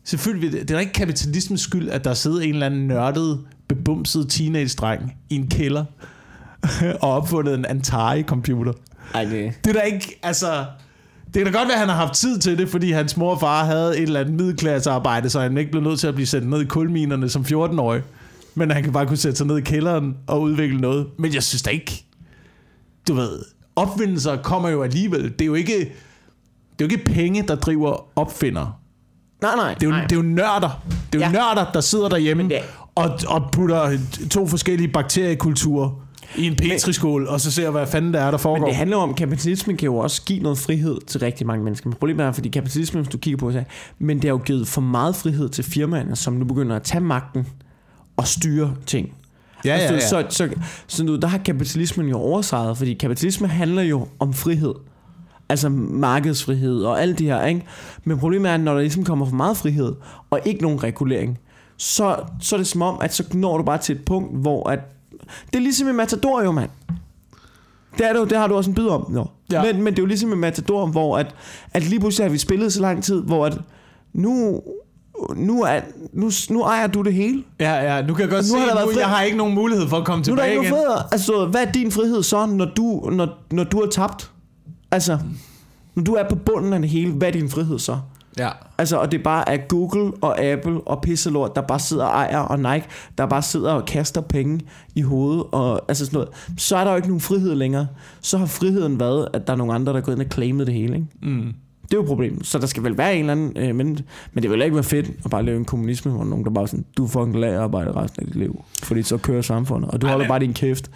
[0.06, 0.60] Selvfølgelig det.
[0.60, 5.34] Er da ikke kapitalismens skyld, at der sidder en eller anden nørdet, bebumset teenage-dreng i
[5.34, 5.84] en kælder
[7.02, 8.72] og opfundet en Atari-computer.
[9.14, 9.52] Ej, det...
[9.64, 10.64] Det er da ikke, altså...
[11.26, 13.30] Det kan da godt være, at han har haft tid til det, fordi hans mor
[13.30, 16.26] og far havde et eller andet middelklassearbejde, så han ikke blev nødt til at blive
[16.26, 18.02] sendt ned i kulminerne som 14-årig.
[18.54, 21.06] Men han kan bare kunne sætte sig ned i kælderen og udvikle noget.
[21.18, 22.04] Men jeg synes da ikke...
[23.08, 23.38] Du ved,
[23.76, 25.22] opfindelser kommer jo alligevel.
[25.22, 25.78] Det er jo ikke,
[26.78, 28.72] det er jo ikke penge, der driver opfindere.
[29.42, 29.74] Nej, nej.
[29.74, 30.02] Det er jo, nej.
[30.02, 30.82] det er jo nørder.
[31.12, 31.32] Det er jo Ja.
[31.32, 32.58] nørder, der sidder derhjemme det-
[32.94, 33.98] og, og putter
[34.30, 35.90] to forskellige bakteriekulturer
[36.36, 38.58] i en petriskål, og så ser, hvad fanden der er, der foregår.
[38.60, 41.64] Men det handler om, at kapitalismen kan jo også give noget frihed til rigtig mange
[41.64, 41.88] mennesker.
[41.88, 43.64] Men problemet er, fordi kapitalismen, hvis du kigger på det,
[43.98, 47.00] men det har jo givet for meget frihed til firmaerne, som nu begynder at tage
[47.00, 47.46] magten
[48.16, 49.12] og styre ting.
[49.64, 49.92] ja, ja, ja.
[49.92, 50.48] Altså, Så, så,
[50.86, 54.74] så nu, der har kapitalismen jo oversejret, fordi kapitalisme handler jo om frihed.
[55.48, 57.66] Altså markedsfrihed og alt det her, ikke?
[58.04, 59.94] Men problemet er, når der ligesom kommer for meget frihed,
[60.30, 61.38] og ikke nogen regulering,
[61.76, 64.68] så, så er det som om, at så når du bare til et punkt, hvor
[64.70, 64.78] at...
[65.46, 66.70] Det er ligesom i Matador jo, mand.
[67.98, 69.06] Det, er det, jo, det har du også en bid om.
[69.10, 69.26] Nå.
[69.52, 69.62] Ja.
[69.62, 71.34] Men, men det er jo ligesom i Matador, hvor at,
[71.72, 73.58] at lige pludselig har vi spillet så lang tid, hvor at
[74.12, 74.62] nu,
[75.36, 75.80] nu, er,
[76.12, 77.44] nu, nu ejer du det hele.
[77.60, 79.88] ja, ja, nu kan jeg godt Nu se, har nu, jeg har ikke nogen mulighed
[79.88, 80.98] for at komme Nu er der tilbage ikke igen.
[81.12, 84.30] Altså, hvad er din frihed så, når du, når, når du har tabt?
[84.90, 85.18] Altså,
[85.94, 87.98] når du er på bunden af det hele, hvad er din frihed så?
[88.38, 88.48] Ja.
[88.78, 92.10] Altså, og det er bare at Google og Apple og pisselort, der bare sidder og
[92.10, 92.86] ejer, og Nike,
[93.18, 94.60] der bare sidder og kaster penge
[94.94, 96.28] i hovedet, og altså sådan noget.
[96.58, 97.86] Så er der jo ikke nogen frihed længere.
[98.20, 100.66] Så har friheden været, at der er nogle andre, der er gået ind og claimet
[100.66, 101.06] det hele, ikke?
[101.22, 101.52] Mm.
[101.82, 102.46] Det er jo problemet.
[102.46, 103.56] Så der skal vel være en eller anden...
[103.56, 103.98] Øh, men,
[104.32, 106.68] men det vil ikke være fedt at bare lave en kommunisme, hvor nogen der bare
[106.68, 108.64] sådan, du er fucking lag arbejde resten af dit liv.
[108.82, 110.90] Fordi så kører samfundet, og du Ej, holder men- bare din kæft.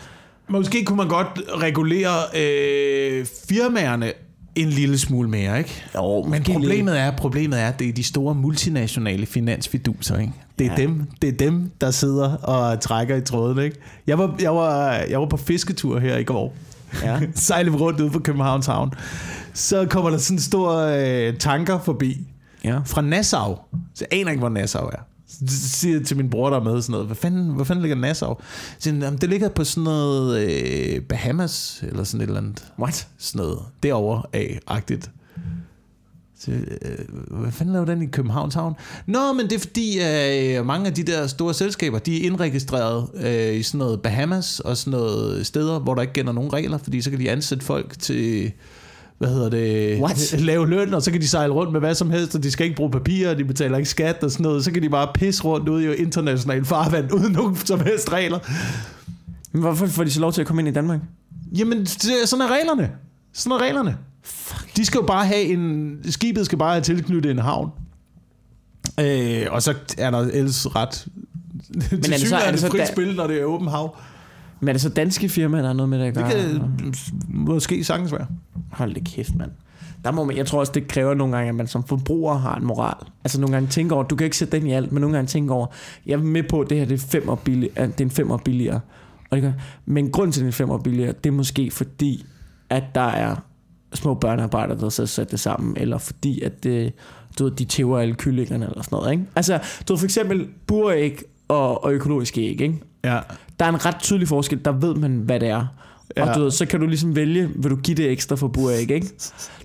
[0.51, 4.13] Måske kunne man godt regulere øh, firmaerne
[4.55, 5.83] en lille smule mere, ikke?
[5.95, 10.33] Jo, Men problemet er, problemet er, at det er de store multinationale finansfiduser, ikke?
[10.59, 10.83] Det er, Ja.
[10.83, 13.77] dem, det er dem, der sidder og trækker i tråden, ikke?
[14.07, 16.55] Jeg var, jeg var, jeg var på fisketur her i går.
[17.03, 17.21] Ja.
[17.35, 18.93] Sejlede rundt ude på Københavns Havn.
[19.55, 22.27] Så kommer der sådan en stor øh, tanker forbi
[22.65, 22.79] Ja.
[22.87, 23.59] fra Nassau.
[23.95, 25.07] Så jeg aner ikke, hvor Nassau er.
[25.49, 28.37] Siger til min bror, der er med sådan noget, hvad fanden, hvor fanden ligger Nassau?
[28.41, 32.65] Så siger "Jamen, det ligger på sådan noget øh, Bahamas, eller sådan et eller andet.
[32.79, 33.09] What?
[33.19, 33.59] Sådan noget.
[33.83, 35.11] Derovre af-agtigt.
[36.41, 38.75] Så, øh, hvad fanden laver den i Københavns Havn?
[39.07, 39.99] Nå, men det er fordi,
[40.59, 44.61] øh, mange af de der store selskaber, de er indregistreret øh, i sådan noget Bahamas
[44.61, 47.65] og sådan noget steder, hvor der ikke gælder nogen regler, fordi så kan de ansætte
[47.65, 48.53] folk til
[49.21, 50.35] hvad hedder det, What?
[50.41, 52.65] lave løn, og så kan de sejle rundt med hvad som helst, og de skal
[52.65, 55.09] ikke bruge papir, og de betaler ikke skat og sådan noget, så kan de bare
[55.15, 58.39] pisse rundt ude i international farvand, uden nogen som helst regler.
[59.53, 61.01] Men hvorfor får de så lov til at komme ind i Danmark?
[61.59, 62.91] Jamen, det, sådan er reglerne.
[63.33, 63.97] Sådan er reglerne.
[64.77, 65.97] De skal jo bare have en...
[66.11, 67.71] Skibet skal bare have tilknyttet en havn.
[69.01, 71.07] Øh, og så er der ellers ret...
[71.75, 73.97] Men er det så- er det så frit da- spil, når det er åben hav.
[74.61, 76.33] Men er det så danske firmaer, der er noget med det at Det gøre?
[76.33, 76.95] kan
[77.29, 78.27] måske sagtens være.
[78.73, 79.51] Hold det kæft, mand.
[80.05, 82.57] Der må man, jeg tror også, det kræver nogle gange, at man som forbruger har
[82.57, 83.07] en moral.
[83.25, 85.29] Altså nogle gange tænker over, du kan ikke sætte den i alt, men nogle gange
[85.29, 85.67] tænker over,
[86.07, 88.05] jeg er med på, at det her det er, fem år billig, at det er
[88.05, 88.81] en fem år billigere.
[89.31, 89.53] Og det kan,
[89.87, 92.27] men grund til, at det er fem år billigere, det er måske fordi,
[92.71, 93.37] at der er
[93.95, 96.93] små børnearbejdere, der så sætter det sammen, eller fordi, at det,
[97.39, 99.13] du ved, de tæver alle kyllingerne, eller sådan noget.
[99.13, 99.25] Ikke?
[99.37, 99.59] Altså,
[99.89, 102.79] du ved for eksempel buræg og, og økologiske æg, ikke?
[103.05, 103.19] Ja.
[103.61, 105.67] Der er en ret tydelig forskel, der ved man, hvad det er.
[106.17, 106.29] Ja.
[106.29, 108.91] Og du ved, så kan du ligesom vælge, vil du give det ekstra for buræg,
[108.91, 109.11] ikke?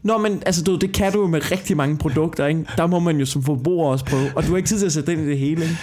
[0.04, 2.66] Nå, men altså, du ved, det kan du jo med rigtig mange produkter, ikke?
[2.78, 4.32] Der må man jo som forbruger også prøve.
[4.36, 5.78] Og du har ikke tid til at sætte ind i det hele, ikke?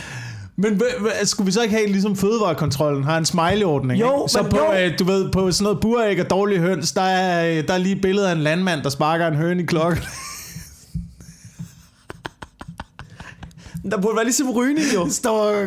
[0.57, 4.01] Men hva- skulle vi så ikke have, ligesom fødevarekontrollen har en smiley-ordning?
[4.01, 4.33] Jo, ikke?
[4.33, 4.73] Så men på, jo.
[4.73, 7.79] øh, du ved, på sådan noget buræg og dårlige høns, der er, øh, der er
[7.79, 10.03] lige et billede af en landmand, der sparker en høne i klokken.
[13.91, 15.09] Der burde være ligesom rygning, jo.
[15.11, 15.67] står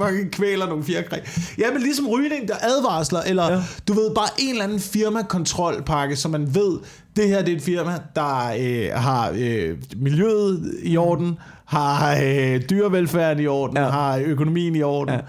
[0.00, 1.16] mange kvæler nogle fjerkræ.
[1.58, 3.60] Ja, men ligesom rygning, der advarsler, eller Ja.
[3.88, 6.78] du ved, bare en eller anden firmakontrolpakke, så man ved,
[7.16, 12.60] det her det er et firma, der øh, har øh, miljøet i orden, har øh,
[12.70, 13.88] dyrevelfærden i orden, Ja.
[13.88, 15.20] har økonomien i orden, ja.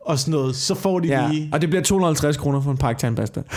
[0.00, 0.56] og sådan noget.
[0.56, 1.48] Så får de Ja, lige...
[1.52, 3.42] og det bliver 250 kroner for en pakke tandpasta.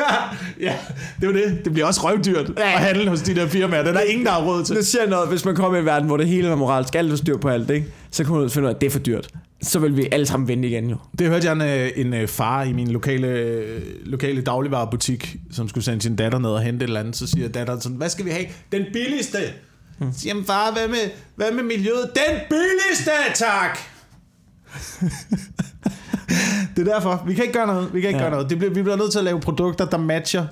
[0.60, 0.76] ja,
[1.20, 1.60] det er det.
[1.64, 2.62] Det bliver også røvdyrt Ja.
[2.64, 3.82] at handle hos de der firmaer.
[3.82, 4.74] Det er der ingen, der har råd til.
[4.76, 6.94] Nu siger jeg noget, hvis man kommer i en verden, hvor det hele er moralsk,
[6.94, 7.86] alt er styr på alt, ikke?
[8.10, 9.28] Så kan man finde ud af, at det er for dyrt.
[9.62, 10.96] Så vil vi alle sammen vente igen, jo.
[11.18, 15.68] Det hørte jeg en, øh, en øh, far i min lokale, øh, lokale dagligvarerbutik, som
[15.68, 17.16] skulle sende sin datter ned og hente et eller andet.
[17.16, 18.44] Så siger datteren sådan, hvad skal vi have?
[18.72, 19.38] Den billigste.
[19.98, 20.12] Hmm.
[20.12, 22.10] Så siger han, far, hvad med, hvad med miljøet?
[22.14, 23.78] Den billigste, tak!
[26.76, 27.22] det er derfor.
[27.26, 27.94] Vi kan ikke gøre noget.
[27.94, 28.24] Vi kan ikke Ja.
[28.24, 28.30] ja.
[28.30, 28.50] gøre noget.
[28.50, 30.46] Det bliver, vi bliver nødt til at lave produkter, der matcher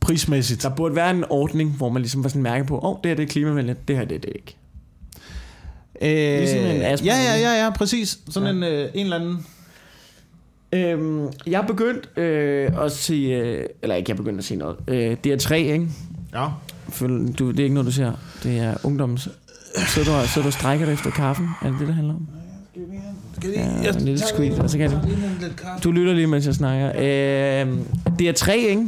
[0.00, 0.62] prismæssigt.
[0.62, 3.10] Der burde være en ordning, hvor man ligesom var sådan mærke på, åh, oh, det
[3.10, 4.56] her det er klimavenligt, det her det er det ikke.
[6.02, 8.18] Øh, Ligesom en astma- ja, ja, ja, ja, præcis.
[8.30, 8.66] Sådan Ja.
[8.68, 8.72] ja.
[8.74, 9.46] en, øh, en eller anden...
[10.72, 14.56] Øhm, jeg er begyndt øh, at se, øh, eller ikke jeg er begyndt at se
[14.56, 15.88] noget, øh, det er tre, ikke?
[16.34, 16.46] Ja.
[16.88, 18.12] Føl- Du, det er ikke noget, du ser.
[18.42, 19.28] Det er ungdoms...
[19.88, 21.48] Så du, så du strækker dig efter kaffen?
[21.62, 22.28] Er det det, det handler om?
[22.72, 22.82] Skal
[23.50, 25.00] vi, Ja, en lille squeeze, og så kan jeg-
[25.84, 26.88] Du lytter lige, mens jeg snakker.
[26.96, 27.78] Øh,
[28.18, 28.86] det er tre, ikke?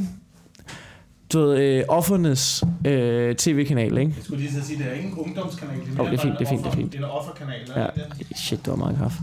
[1.32, 4.12] Du ved, øh, offernes øh, tv-kanal, ikke?
[4.16, 5.76] Jeg skulle lige så sige, det er ikke en ungdomskanal.
[5.76, 6.92] Det er, Åh, det er fint, det er fint, det er fint.
[6.92, 7.60] Det er en offerkanal.
[7.74, 7.86] er Ja.
[7.94, 8.38] det?
[8.38, 9.18] Shit, det var meget kaffe.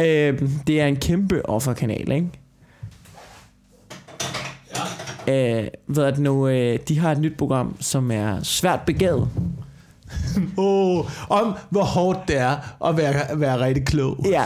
[0.00, 2.28] Øh, det er en kæmpe offerkanal, ikke?
[5.28, 5.60] Ja.
[5.62, 9.28] Øh, ved at nu, øh, de har et nyt program, som er svært begavet.
[10.56, 12.56] Oh, om hvor hårdt det er
[12.86, 14.16] at være, være rigtig klog.
[14.24, 14.44] Ja.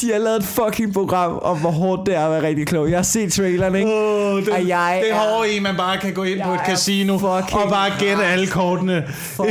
[0.00, 2.90] De har lavet et fucking program om, hvor hårdt det er at være rigtig klog.
[2.90, 3.90] Jeg har set traileren, ikke?
[3.90, 6.60] Oh, det, Og jeg det er hårdt i, man bare kan gå ind på et
[6.66, 9.04] casino og bare gætte alle kortene.
[9.08, 9.48] Fuck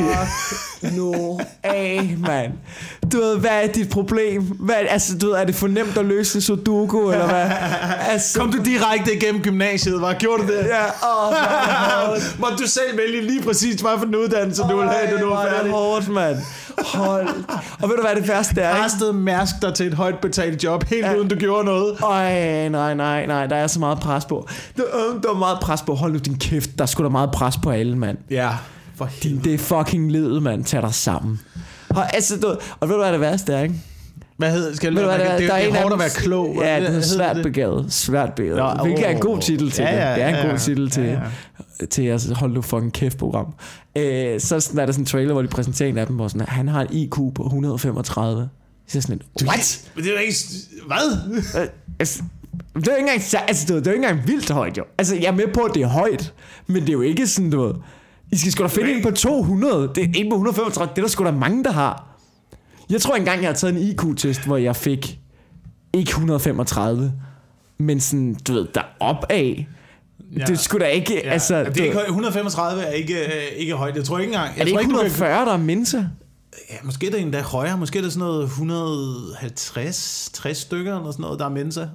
[0.82, 2.52] nu af, mand.
[3.12, 4.42] Du ved, hvad er dit problem?
[4.42, 7.46] Hvad, altså, du ved, er det for nemt at løse sudoku, eller hvad?
[8.12, 10.66] Altså, Kom du direkte igennem gymnasiet, var gjorde du det?
[10.66, 11.30] Ja, åh,
[12.42, 15.30] oh, du selv vælge lige præcis, hvad for en uddannelse du ville have, da du
[15.30, 15.72] var det færdig?
[15.72, 16.38] hårdt, mand.
[16.86, 17.28] Hold.
[17.82, 18.84] Og ved du, hvad det værste er?
[18.86, 21.16] Restede mærsk dig til et højt betalt job, helt Ja.
[21.16, 21.98] uden du gjorde noget.
[22.04, 24.48] Øj, nej, nej, nej, der er så meget pres på.
[24.78, 25.94] Der, øh, der er meget pres på.
[25.96, 28.18] Hold nu din kæft, der er sgu da meget pres på alle, mand.
[28.32, 28.50] Ja,
[28.98, 30.64] for Din, det er fucking livet, mand.
[30.66, 31.40] Tag dig sammen.
[31.90, 32.48] Og, altså, du,
[32.80, 33.76] og ved du, hvad det værste er, ikke?
[34.38, 35.28] Hvad hedder skal Ved du, hvad det?
[35.32, 35.38] er?
[35.38, 36.56] Det, Der det, en er af hårdt at være klog.
[36.62, 37.94] Ja, det er svært begavet.
[37.94, 38.58] Svært begavet.
[38.58, 39.98] Nå, Hvilket er en god titel til Ja, det.
[39.98, 40.58] ja, Det er en ja, god ja.
[40.58, 43.46] titel til, Ja, til at holde nu fucking kæft program.
[43.98, 46.48] Øh, så er der sådan en trailer, hvor de præsenterer en af dem, hvor sådan,
[46.48, 48.50] han har en IQ på 135.
[48.88, 49.82] Så er jeg sådan lidt, what?
[49.96, 50.36] Men det er jo ikke...
[50.88, 51.18] Hvad?
[51.62, 51.68] Øh,
[52.00, 52.24] altså,
[52.76, 54.84] det er jo ikke engang, så- altså, det er jo ikke engang vildt højt, jo.
[54.98, 56.34] Altså, jeg er med på, at det er højt,
[56.68, 57.74] men det er jo ikke sådan, du ved,
[58.32, 59.92] I skal sgu da finde en på 200.
[59.96, 60.90] Det er en på 135.
[60.96, 62.08] Det er der sgu da mange, der har.
[62.90, 65.20] Jeg tror engang, jeg har taget en IQ-test, hvor jeg fik
[65.94, 67.14] ikke 135,
[67.78, 69.68] men sådan, du ved, der op af.
[70.38, 70.44] Ja.
[70.46, 71.30] Det skulle da ikke, ja.
[71.30, 71.60] altså...
[71.60, 72.06] det er ikke, ved, højt.
[72.08, 73.18] 135 er ikke,
[73.58, 73.96] ikke højt.
[73.96, 74.52] Jeg tror ikke engang...
[74.56, 75.98] Jeg er det tror ikke du kan- 140, der er Mensa?
[76.70, 77.78] Ja, måske er det endda højere.
[77.78, 81.86] Måske er det sådan noget 150, 60 stykker eller sådan noget, der er Mensa.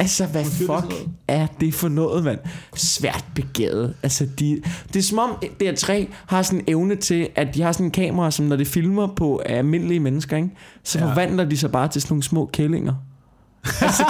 [0.00, 2.38] Altså, hvad det fuck er det for noget, mand?
[2.76, 3.94] Svært begavet.
[4.02, 5.30] Altså, de, det er som om
[5.62, 5.92] DR3
[6.26, 9.06] har sådan en evne til, at de har sådan en kamera, som når de filmer
[9.16, 10.50] på almindelige mennesker, ikke?
[10.84, 11.04] så Ja.
[11.10, 12.94] forvandler de sig bare til sådan nogle små kællinger.
[13.64, 14.04] Altså,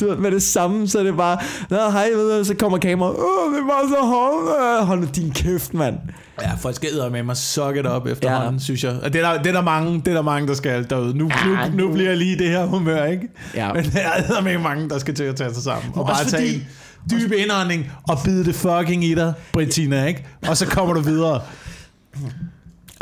[0.00, 1.38] du ved, med det samme, så er det bare,
[1.70, 5.06] Nå, hej, ved du, så kommer kameraet, åh, det var så hårdt, Øh, hold nu
[5.16, 5.96] din kæft, mand.
[6.42, 8.58] Ja, folk skal med mig suck it up efterhånden, ja.
[8.60, 8.96] synes jeg.
[9.02, 11.18] Og det er, der, det, er der mange, det er der mange, der skal derude.
[11.18, 13.28] Nu, Ja, nu, nu bliver jeg lige det her humør, ikke?
[13.54, 13.72] Ja.
[13.72, 14.00] Men der
[14.36, 15.92] er med mange, der skal til at tage sig sammen.
[15.94, 20.26] Og bare tage fordi- en dyb indånding og bide det fucking i dig, Britina, ikke?
[20.48, 21.40] Og så kommer du videre.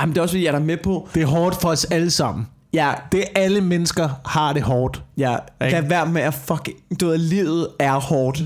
[0.01, 1.85] Jamen, det er også, fordi jeg er der med på, Det er hårdt for os
[1.85, 2.47] alle sammen.
[2.75, 5.03] Ja, Det er alle mennesker har det hårdt.
[5.17, 5.73] Ja, Ikke?
[5.81, 6.77] lad være med at fucking...
[7.01, 8.43] Du ved, livet er hårdt.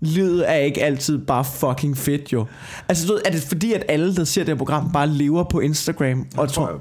[0.00, 2.46] Livet er ikke altid bare fucking fedt, jo.
[2.88, 5.44] Altså, du ved, er det fordi, at alle, der ser det her program, bare lever
[5.44, 6.26] på Instagram?
[6.36, 6.78] Og tror jeg.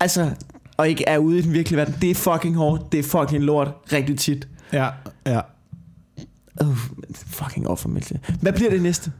[0.00, 0.30] altså,
[0.76, 1.94] og ikke er ude i den virkelige verden.
[2.02, 2.92] Det er fucking hårdt.
[2.92, 3.68] Det er fucking lort.
[3.92, 4.48] Rigtig tit.
[4.72, 4.88] Ja,
[5.26, 5.40] ja.
[6.62, 6.78] Uh,
[7.26, 8.34] fucking offermæssigt.
[8.40, 9.12] Hvad bliver det næste?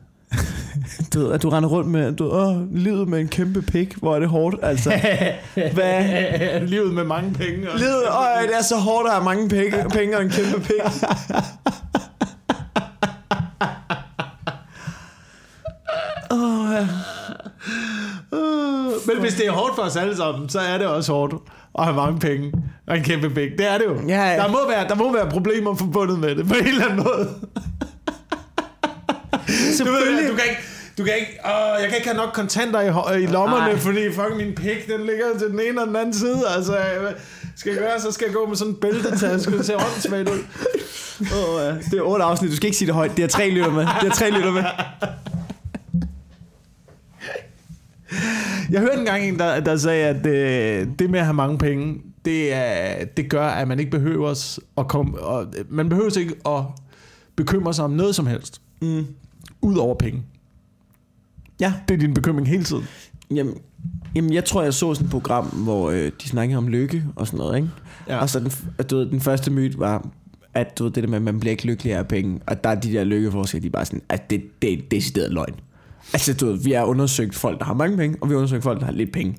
[1.14, 4.14] du ved, at du render rundt med, du åh, livet med en kæmpe pik, hvor
[4.14, 4.90] er det hårdt, altså.
[5.74, 6.60] Hvad?
[6.60, 7.70] Livet med mange penge.
[7.70, 7.78] Og...
[7.78, 10.74] Livet, øj, det er så hårdt at have mange penge, penge og en kæmpe pik.
[16.30, 16.86] Åh, ja.
[18.36, 21.34] Øh, Men hvis det er hårdt for os alle sammen, så er det også hårdt
[21.78, 22.52] at have mange penge
[22.86, 23.56] og en kæmpe penge.
[23.58, 24.08] Det er det jo.
[24.08, 24.36] Ja, ja.
[24.36, 27.28] Der, må være, der må være problemer forbundet med det på en eller anden måde.
[29.78, 30.62] Du, ved, du kan ikke...
[30.98, 33.76] Du kan ikke, åh, jeg kan ikke have nok kontanter i, i lommerne, Nej.
[33.76, 36.42] fordi fucking min pik, den ligger til den ene og den anden side.
[36.56, 37.12] Altså, hvad
[37.56, 38.00] skal jeg gøre?
[38.00, 39.58] Så skal jeg gå med sådan en bæltetaske.
[39.58, 40.38] Det ser åndssvagt ud.
[41.20, 41.74] Oh, ja.
[41.90, 43.16] Det er otte afsnit, du skal ikke sige det højt.
[43.16, 43.86] Det er tre lytter med.
[44.00, 44.64] Det er tre lytter med.
[48.70, 52.00] Jeg hørte engang en, der, der sagde, at øh, det med at have mange penge,
[52.24, 55.20] det, er, det gør, at man ikke behøver at komme...
[55.20, 56.62] Og, man behøver ikke at
[57.36, 58.60] bekymre sig om noget som helst.
[58.82, 59.06] Mm.
[59.64, 60.22] Ud over penge.
[61.60, 61.72] Ja.
[61.88, 62.84] Det er din bekymring hele tiden.
[63.30, 63.54] Jamen,
[64.14, 67.26] jamen, jeg tror, jeg så sådan et program, hvor øh, de snakkede om lykke og
[67.26, 67.68] sådan noget, ikke?
[68.08, 68.18] Ja.
[68.18, 68.52] Og så den,
[68.90, 70.08] du ved, den første myte var,
[70.54, 72.40] at du ved, det der med, at man bliver ikke lykkelig af penge.
[72.46, 75.32] Og der er de der lykkeforskere, de er bare sådan, at det, det er decideret
[75.32, 75.54] løgn.
[76.12, 78.62] Altså, du ved, vi har undersøgt folk, der har mange penge, og vi har undersøgt
[78.62, 79.36] folk, der har lidt penge.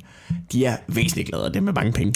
[0.51, 2.13] De er væsentligt gladere, dem med mange penge.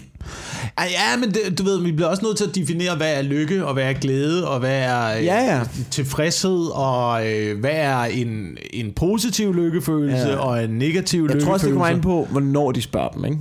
[0.80, 3.22] Ja, ja, men det, du ved, vi bliver også nødt til at definere, hvad er
[3.22, 5.62] lykke, og hvad er glæde, og hvad er øh, Ja, ja.
[5.92, 10.36] tilfredshed, og øh, hvad er en, en positiv lykkefølelse, Ja.
[10.36, 11.46] og en negativ Jeg lykkefølelse.
[11.46, 13.38] tror også, det kommer an på, hvornår de spørger dem, ikke?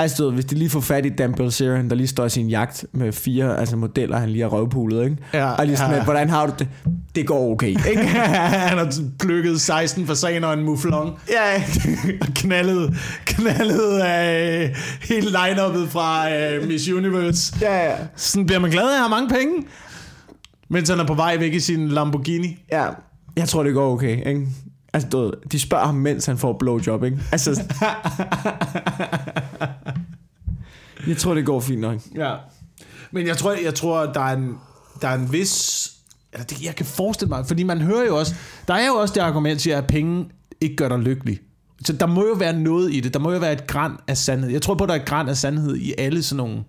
[0.00, 2.30] Altså, du ved, hvis de lige får fat i Dan Bilzerian, der lige står i
[2.30, 5.16] sin jagt med fire altså modeller, han lige har røvpulet, ikke?
[5.34, 6.04] Ja, og lige sådan, ja.
[6.04, 6.68] hvordan har du det?
[7.14, 8.02] Det går okay, ikke?
[8.68, 11.14] Han har plukket 16 fasaner og en mouflon.
[11.30, 11.62] ja,
[12.22, 17.56] og knaldet, knaldet af hele line-uppet fra uh, Miss Universe.
[17.60, 17.96] ja, ja.
[18.16, 19.54] Sådan bliver man glad af at have mange penge,
[20.68, 22.58] mens han er på vej væk i sin Lamborghini.
[22.72, 22.86] ja.
[23.36, 24.46] Jeg tror, det går okay, ikke?
[24.92, 27.18] Altså, du ved, de spørger ham, mens han får blowjob, ikke?
[27.32, 27.62] Altså...
[31.08, 32.00] jeg tror, det går fint nok.
[32.14, 32.34] Ja.
[33.10, 34.54] Men jeg tror, jeg tror der, er en,
[35.02, 35.84] der er en vis...
[36.32, 38.34] Eller det, jeg kan forestille mig, fordi man hører jo også...
[38.68, 40.26] Der er jo også det argument, siger, at penge
[40.60, 41.40] ikke gør dig lykkelig.
[41.84, 43.14] Så der må jo være noget i det.
[43.14, 44.50] Der må jo være et græn af sandhed.
[44.50, 46.64] Jeg tror på, at der er et græn af sandhed i alle sådan nogle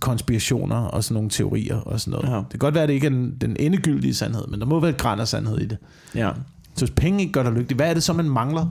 [0.00, 2.36] konspirationer og sådan nogle teorier og sådan noget.
[2.36, 2.36] Ja.
[2.36, 4.80] Det kan godt være, at det ikke er den, den endegyldige sandhed, men der må
[4.80, 5.78] være et græn af sandhed i det.
[6.14, 6.30] Ja.
[6.74, 8.66] Så hvis penge ikke gør dig lykkelig, hvad er det så, man mangler?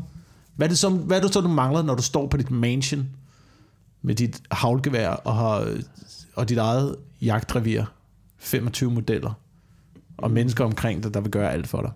[0.56, 2.52] Hvad er det så, hvad er det så du mangler, når du står på dit
[2.52, 3.08] mansion
[4.02, 5.78] med dit havlgevær og, har,
[6.36, 7.84] og dit eget jagtrevir,
[8.38, 9.34] 25 modeller,
[10.18, 11.92] og mennesker omkring dig, der vil gøre alt for dig?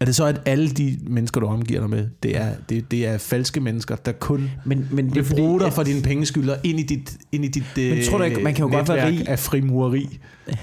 [0.00, 3.06] Er det så, at alle de mennesker, du omgiver dig med, det er, det, det
[3.06, 6.56] er falske mennesker, der kun Men, men det er fordi, bruge dig for dine pengeskylder
[6.64, 9.08] ind i dit, ind i dit Men tror du ikke, man kan jo godt være
[9.08, 9.28] rig?
[9.28, 10.18] af frimureri?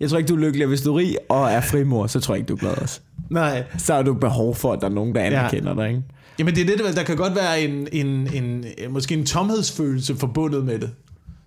[0.00, 2.34] Jeg tror ikke, du er lykkelig, hvis du er rig og er frimor, så tror
[2.34, 3.00] jeg ikke, du er glad også.
[3.30, 6.02] Nej, Så har du behov for, at der er nogen, der anerkender dig, ikke?
[6.38, 10.16] Jamen det er det, der- der kan godt være en, en, en, måske en tomhedsfølelse
[10.16, 10.90] forbundet med det.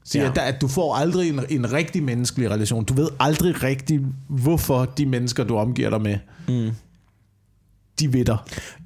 [0.04, 0.32] Så ja.
[0.36, 2.84] Der, at du får aldrig en, en rigtig menneskelig relation.
[2.84, 6.18] Du ved aldrig rigtig, hvorfor de mennesker, du omgiver dig med,
[6.48, 6.72] Mm.
[8.00, 8.38] de ved dig.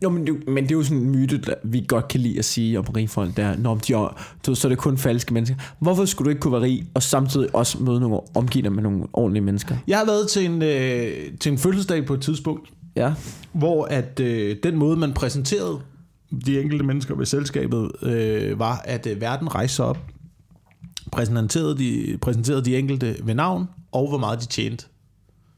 [0.03, 2.39] Jo, men det, men det er jo sådan en myte, der vi godt kan lide
[2.39, 5.34] at sige om rige folk, der, når de er, du, så er det kun falske
[5.34, 5.56] mennesker.
[5.80, 8.84] Hvorfor skulle du ikke kunne være rig, og samtidig også møde nogle, omgive dig med
[8.84, 9.76] nogle ordentlige mennesker?
[9.88, 13.14] Jeg har været til en, øh, til en fødselsdag på et tidspunkt, Ja.
[13.53, 15.80] hvor at øh, den måde, man præsenterede
[16.45, 19.97] de enkelte mennesker ved selskabet, øh, var, at øh, verden rejste sig op,
[21.11, 24.86] præsenterede de, præsenterede de enkelte ved navn, og hvor meget de tjente.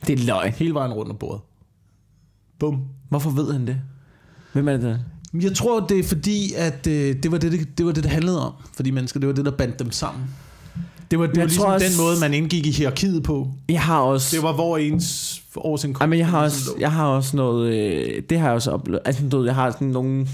[0.07, 0.51] Det er løgn.
[0.51, 1.41] Hele vejen rundt om bordet.
[2.59, 2.82] Bum.
[3.09, 3.78] Hvorfor ved han det?
[4.53, 4.99] Hvem er det?
[5.34, 8.11] Jeg tror, det er fordi, at øh, det, var det, det, det var det, det
[8.11, 9.19] handlede om for de mennesker.
[9.19, 10.23] Det var det, der bandt dem sammen.
[11.11, 11.88] Det var, det Jeg var ligesom også...
[11.88, 13.51] den måde, man indgik i hierarkiet på.
[13.69, 14.36] Jeg har også...
[14.36, 17.73] Det var, hvor ens års Ej, men jeg har også, jeg har også noget...
[17.73, 19.01] Øh, det har jeg også oplevet.
[19.05, 20.28] Altså, du ved, jeg har sådan nogle...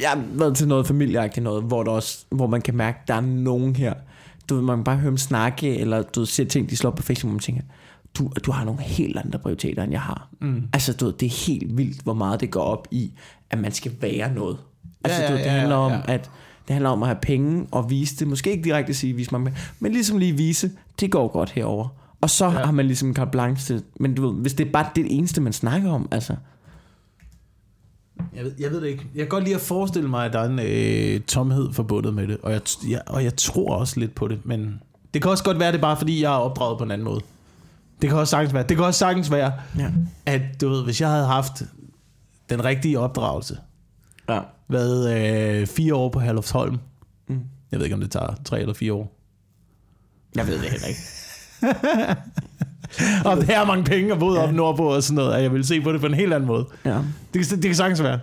[0.00, 3.08] Jeg har været til noget familieagtigt noget, hvor, der også, hvor man kan mærke, at
[3.08, 3.94] der er nogen her.
[4.48, 6.90] Du ved, man kan bare høre dem snakke, eller du ved, se ting, de slår
[6.90, 7.62] på Facebook, og man tænker,
[8.18, 10.28] du, du har nogle helt andre prioriteter, end jeg har.
[10.40, 10.68] Mm.
[10.72, 13.12] Altså, du ved, det er helt vildt, hvor meget det går op i,
[13.50, 14.58] at man skal være noget.
[15.04, 16.00] Altså, Ja, ja, du ved, det ja, handler om, ja.
[16.06, 16.30] at
[16.68, 18.28] det handler om at have penge og vise det.
[18.28, 21.88] Måske ikke direkte sige, vise mig men ligesom lige vise, det går godt herover.
[22.20, 22.50] Og så ja.
[22.50, 25.40] har man ligesom carte blanche til, men du ved, hvis det er bare det eneste,
[25.40, 26.36] man snakker om, altså,
[28.34, 29.06] Jeg ved, jeg ved det ikke.
[29.14, 32.28] Jeg kan godt lide at forestille mig, at der er en øh, tomhed forbundet med
[32.28, 32.38] det.
[32.42, 34.46] Og jeg, jeg, og jeg tror også lidt på det.
[34.46, 34.80] Men
[35.14, 37.04] det kan også godt være, det er bare fordi, jeg er opdraget på en anden
[37.04, 37.20] måde.
[38.02, 38.62] Det kan også sagtens være.
[38.62, 39.90] Det kan også sagtens være, ja.
[40.26, 41.62] at du ved, hvis jeg havde haft
[42.50, 43.58] den rigtige opdragelse,
[44.28, 44.40] ja.
[44.68, 46.78] været øh, fire år på Herlufsholm.
[47.28, 47.40] Mm.
[47.70, 49.18] Jeg ved ikke, om det tager tre eller fire år.
[50.36, 51.00] Jeg ved det heller ikke.
[53.24, 55.64] Og det er mange penge og boet op nordpå og sådan noget, at jeg vil
[55.64, 56.66] se på det på en helt anden måde.
[56.84, 56.98] Ja.
[57.34, 58.20] Det, kan- det kan sagtens være.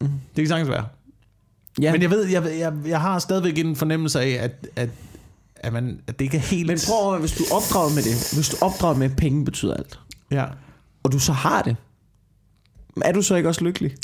[0.00, 0.84] Det kan sagtens være.
[1.82, 1.92] ja.
[1.92, 4.88] Men jeg ved, jeg, jeg, jeg har stadigvæk en fornemmelse af, at, at,
[5.56, 6.66] at, man, at det ikke er helt...
[6.66, 9.16] Men prøv at, hvis du er opdraget med det, hvis du er opdraget med, at
[9.16, 9.98] penge betyder alt,
[10.30, 10.44] Ja.
[11.02, 11.76] og du så har det,
[13.04, 13.94] er du så ikke også lykkelig?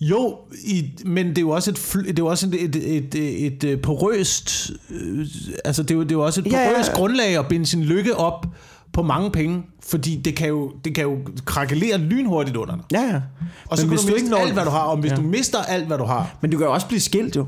[0.00, 3.14] Jo, i, men det er jo også et, det er jo også et, et, et,
[3.46, 4.70] et, øh, porøst...
[4.90, 5.26] Øh,
[5.64, 6.72] altså, det er, jo, det er jo også et Ja, ja.
[6.72, 8.46] porøst grundlag at binde sin lykke op
[8.94, 12.84] på mange penge, fordi det kan jo, det kan jo krakelere lynhurtigt under dig.
[12.92, 13.20] Ja, ja.
[13.66, 15.10] Og så Men kan hvis du du miste ikke alt, hvad du har, og hvis
[15.10, 15.16] Ja.
[15.16, 17.46] du mister alt, hvad du har, Men du kan jo også blive skilt jo.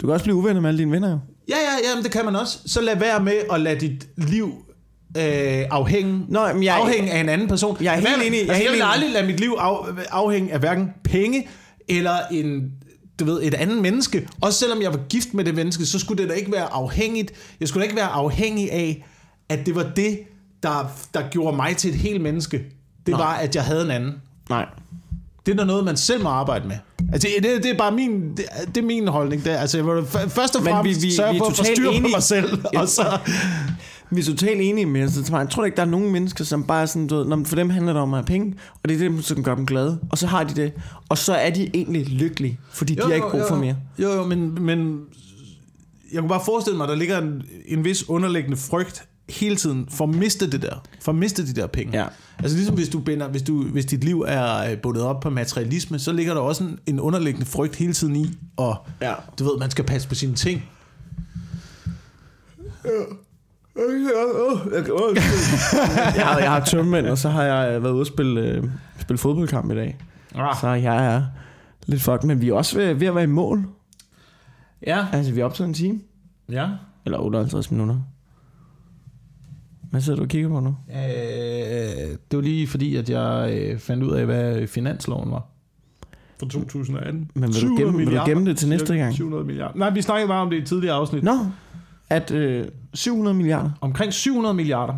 [0.00, 1.18] Du kan også blive uvenner med alle dine venner jo.
[1.48, 2.58] Ja, ja, ja, men det kan man også.
[2.66, 4.46] Så lad være med at lade dit liv
[5.16, 7.76] øh, afhænge, Nå, men jeg- afhænge af en anden person.
[7.80, 9.74] Jeg er helt enig, jeg Altså, jeg helt vil aldrig lade mit liv af,
[10.10, 11.48] afhænge af hverken penge
[11.88, 12.70] eller en
[13.20, 14.28] du ved, et andet menneske.
[14.40, 17.32] Også selvom jeg var gift med det menneske, så skulle det da ikke være afhængigt.
[17.60, 19.04] Jeg skulle da ikke være afhængig af,
[19.48, 20.18] at det var det,
[20.70, 22.56] der, der gjorde mig til et helt menneske.
[23.06, 23.20] Det Nej.
[23.20, 24.12] var, at jeg havde en anden.
[24.50, 24.66] Nej.
[25.46, 26.76] Det er da noget, man selv må arbejde med.
[27.12, 28.44] Altså, det, det er bare min, det,
[28.74, 29.44] det er min holdning.
[29.44, 32.12] Det, er- altså, først og fremmest vi- vi- sørge vi er for at på enige.
[32.12, 32.62] mig selv.
[32.72, 32.80] Ja.
[32.80, 33.18] Og så,
[34.10, 35.30] Vi er totalt enige med det.
[35.30, 37.56] Jeg tror ikke, der er nogen mennesker, som bare er sådan, du ved, når for
[37.56, 39.98] dem handler det om at have penge, og det er det, som gør dem glade.
[40.10, 40.72] Og så har de det.
[41.08, 43.76] Og så er de egentlig lykkelige, fordi de har ikke brug for mere.
[43.98, 45.00] Jo, jo, men, men
[46.12, 49.88] jeg kunne bare forestille mig, at der ligger en, en vis underliggende frygt hele tiden
[49.90, 50.82] for at miste det der.
[51.02, 51.98] For at miste de der penge.
[51.98, 52.06] Ja.
[52.38, 55.30] Altså ligesom hvis, du binder, hvis, du, hvis dit liv er øh, bundet op på
[55.30, 59.14] materialisme, så ligger der også en, en underliggende frygt hele tiden i, og Ja.
[59.38, 60.62] du ved, man skal passe på sine ting.
[66.16, 68.64] jeg, har, jeg har tømmænd, og så har jeg været ude og spille, øh,
[68.98, 69.98] spille fodboldkamp i dag.
[70.34, 70.56] Ah.
[70.60, 71.22] Så jeg er
[71.86, 73.66] lidt fucked, men vi er også ved, ved at være i mål.
[74.86, 76.00] Ja, Altså, vi er op til en time.
[76.50, 76.68] ja.
[77.04, 77.96] Eller 58 minutter.
[79.96, 80.76] Hvad sidder du og kigger på nu?
[80.90, 80.96] Øh,
[82.30, 85.46] det var lige fordi, at jeg øh, fandt ud af, hvad finansloven var.
[86.38, 87.30] For 2018.
[87.34, 89.14] Men vil du 700 gemme, vil du gemme det til næste gang?
[89.14, 89.78] 700 milliarder.
[89.78, 91.22] Nej, vi snakkede bare om det i et tidligere afsnit.
[91.22, 91.38] Nå,
[92.10, 93.70] at øh, 700 milliarder.
[93.80, 94.94] Omkring 700 milliarder.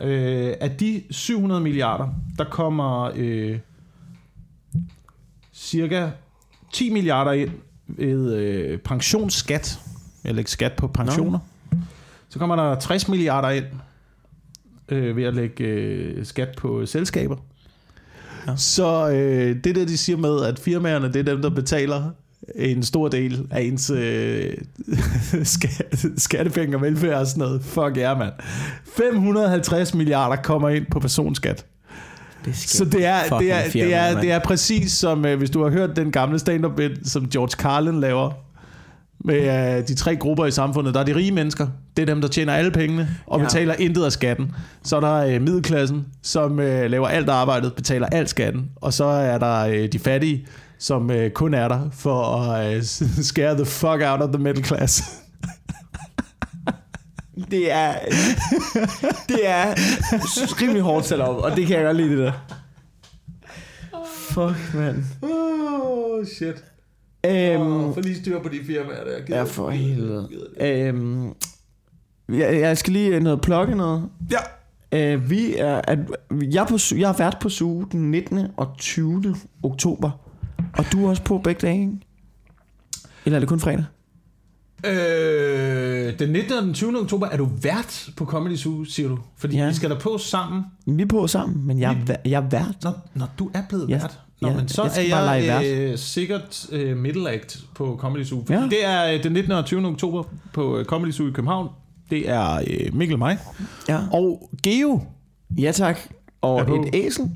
[0.00, 3.58] Øh, af de 700 milliarder, der kommer øh,
[5.52, 6.10] cirka
[6.72, 7.50] 10 milliarder ind
[7.86, 9.80] ved øh, pensionsskat.
[10.24, 11.38] Eller ikke skat på pensioner.
[12.28, 13.64] Så kommer der 60 milliarder ind
[14.92, 17.36] øh, ved at lægge øh, skat på selskaber.
[18.46, 18.56] Ja.
[18.56, 22.10] Så øh, det der, de siger med, at firmaerne, det er dem, der betaler
[22.54, 24.54] en stor del af ens øh,
[25.44, 27.62] skat, skattepenge og velfærd og sådan noget.
[27.62, 28.32] Fuck ja, yeah, mand.
[28.96, 31.66] 550 milliarder kommer ind på personskat.
[32.44, 34.20] Det Så det er, det er, det er, mand.
[34.20, 37.50] det er præcis som, øh, hvis du har hørt den gamle stand-up bit, som George
[37.50, 38.30] Carlin laver,
[39.24, 40.94] med øh, de tre grupper i samfundet.
[40.94, 41.66] Der er de rige mennesker,
[41.96, 43.44] det er dem, der tjener alle pengene, og Ja.
[43.44, 44.52] betaler intet af skatten.
[44.82, 48.70] Så er der øh, middelklassen, som øh, laver alt arbejdet, betaler alt skatten.
[48.76, 50.46] Og så er der øh, de fattige,
[50.78, 52.82] som øh, kun er der for at øh,
[53.32, 55.02] scare the fuck out of the middle class.
[57.50, 57.94] Det er,
[59.28, 59.74] det er
[60.62, 62.32] rimelig hårdt sat op, og det kan jeg godt lide det der.
[64.30, 65.04] fuck, mand.
[65.22, 66.64] Oh, shit.
[67.26, 69.36] Øhm, for lige styr på de firmaer der.
[69.36, 70.28] ja, for helvede.
[70.60, 71.26] Øhm,
[72.28, 74.08] jeg, jeg skal lige øh, noget plukke noget.
[74.30, 74.38] Ja.
[75.14, 75.98] Øh, vi er, at,
[76.30, 78.38] jeg, er på, Su- jeg har været på suge den 19.
[78.56, 79.34] og 20.
[79.62, 80.10] oktober.
[80.78, 81.92] Og du er også på begge dage, ikke?
[83.24, 83.84] Eller er det kun fredag?
[84.86, 86.52] Øh, den 19.
[86.58, 87.00] og den 20.
[87.00, 89.18] oktober er du vært på Comedy Zoo, siger du?
[89.36, 89.68] Fordi Ja.
[89.68, 92.48] vi skal der på sammen, Vi er på sammen, men jeg, er væ- jeg er
[92.48, 92.76] vært.
[92.84, 93.94] når, når du er blevet Ja.
[93.98, 94.20] vært.
[94.42, 98.44] Nå, Ja, men så jeg er jeg øh, sikkert øh, middle act på Comedy Zoo.
[98.50, 98.62] Ja.
[98.70, 99.52] det er øh, den 19.
[99.52, 99.86] og 20.
[99.86, 100.22] oktober
[100.52, 101.68] på øh, Comedy Zoo i København.
[102.10, 103.38] Det er øh, Mikkel og mig.
[103.88, 103.98] Ja.
[104.12, 105.00] Og Geo,
[105.58, 105.98] ja tak.
[106.40, 106.74] Og på.
[106.74, 107.30] et æsel.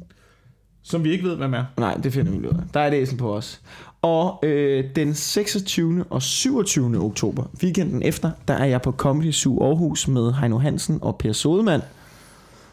[0.83, 1.65] som vi ikke ved, hvem er.
[1.79, 2.55] Nej, det finder vi ud af.
[2.75, 3.61] Der er et æsel på os.
[4.03, 6.05] Og øh, den 26.
[6.11, 7.05] og 27.
[7.05, 11.33] oktober, weekenden efter, der er jeg på Comedy Zoo Aarhus med Heino Hansen og Per
[11.33, 11.83] Sodemann.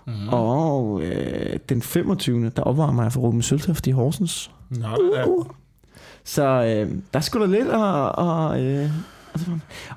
[0.07, 0.29] Mm.
[0.31, 2.49] Og øh, den 25.
[2.49, 4.51] der opvarmer jeg for Ruben Søltoft i Horsens.
[4.69, 5.25] Nå, er.
[5.27, 5.45] Uh.
[6.23, 8.89] Så øh, der skulle da lidt og, og, øh,
[9.33, 9.45] og, så-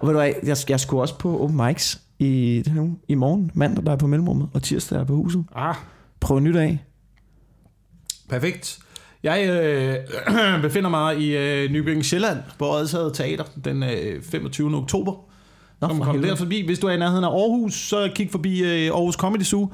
[0.00, 2.96] og ved du hvad, jeg, jeg skulle også på open mics i den uge.
[3.08, 5.44] I morgen, mandag der er på mellemrummet, og tirsdag er jeg på huset.
[5.54, 5.74] Ah,
[6.20, 6.78] Prøv nyt af.
[8.28, 8.78] perfekt.
[9.22, 9.96] Jeg øh,
[10.62, 14.76] befinder mig i øh, Nybyggen Sjælland på Odshavet Teater den øh, 25.
[14.76, 15.12] oktober.
[15.80, 16.66] Nå, for kom der forbi.
[16.66, 19.68] Hvis du er i nærheden af Aarhus, så kig forbi øh, Aarhus Comedy Zoo.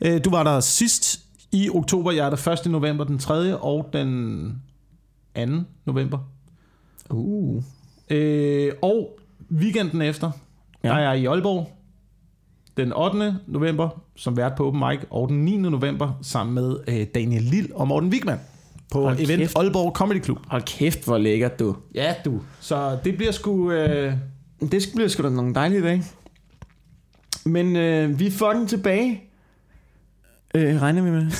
[0.00, 1.20] Øh, du var der sidst
[1.52, 2.12] i oktober.
[2.12, 2.70] Jeg er der 1.
[2.70, 3.56] november, den 3.
[3.58, 4.62] og den
[5.36, 5.42] 2.
[5.84, 6.18] november.
[7.10, 7.62] Uh.
[8.10, 9.18] Øh, og
[9.52, 10.30] weekenden efter,
[10.84, 10.88] Ja.
[10.88, 11.70] der er jeg i Aalborg
[12.76, 13.34] den 8.
[13.46, 15.56] november som vært på Open Mic, og den 9.
[15.56, 18.38] november sammen med øh, Daniel Lille og Morten Wigman
[18.92, 19.56] på Hold event kæft.
[19.58, 20.38] Aalborg Comedy Club.
[20.48, 21.76] Hold kæft, hvor lækkert du.
[21.94, 22.40] Ja, du.
[22.60, 23.70] Så det bliver sgu...
[23.72, 24.12] Øh,
[24.60, 26.04] Det bliver sgu da nogle dejlige dage.
[27.44, 29.22] Men øh, vi er fucking tilbage.
[30.56, 31.20] Øh, regner vi med?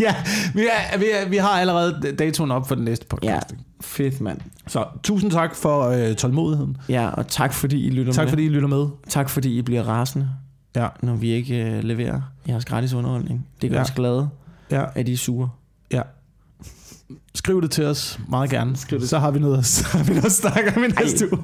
[0.00, 0.14] ja,
[0.54, 3.46] vi, er, vi, er, vi har allerede datoen op for den næste podcast.
[3.50, 4.38] Ja, fedt mand.
[4.66, 6.76] Så tusind tak for øh, tålmodigheden.
[6.88, 8.28] Ja, og tak fordi I lytter Tak med.
[8.30, 8.86] fordi I lytter med.
[9.08, 10.30] Tak fordi I bliver rasende,
[10.76, 10.86] Ja.
[11.02, 13.46] når vi ikke øh, leverer jeres gratis underholdning.
[13.62, 13.82] Det gør Ja.
[13.82, 14.28] os glade,
[14.70, 14.84] Ja.
[14.94, 15.50] at I er sure.
[15.92, 16.02] ja.
[17.34, 18.76] Skriv det til os meget gerne.
[18.76, 19.08] Skriv det.
[19.08, 21.42] Så har vi noget, så har vi noget at snakke om i næste uge.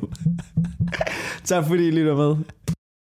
[1.45, 2.37] Tak fordi I lytter med.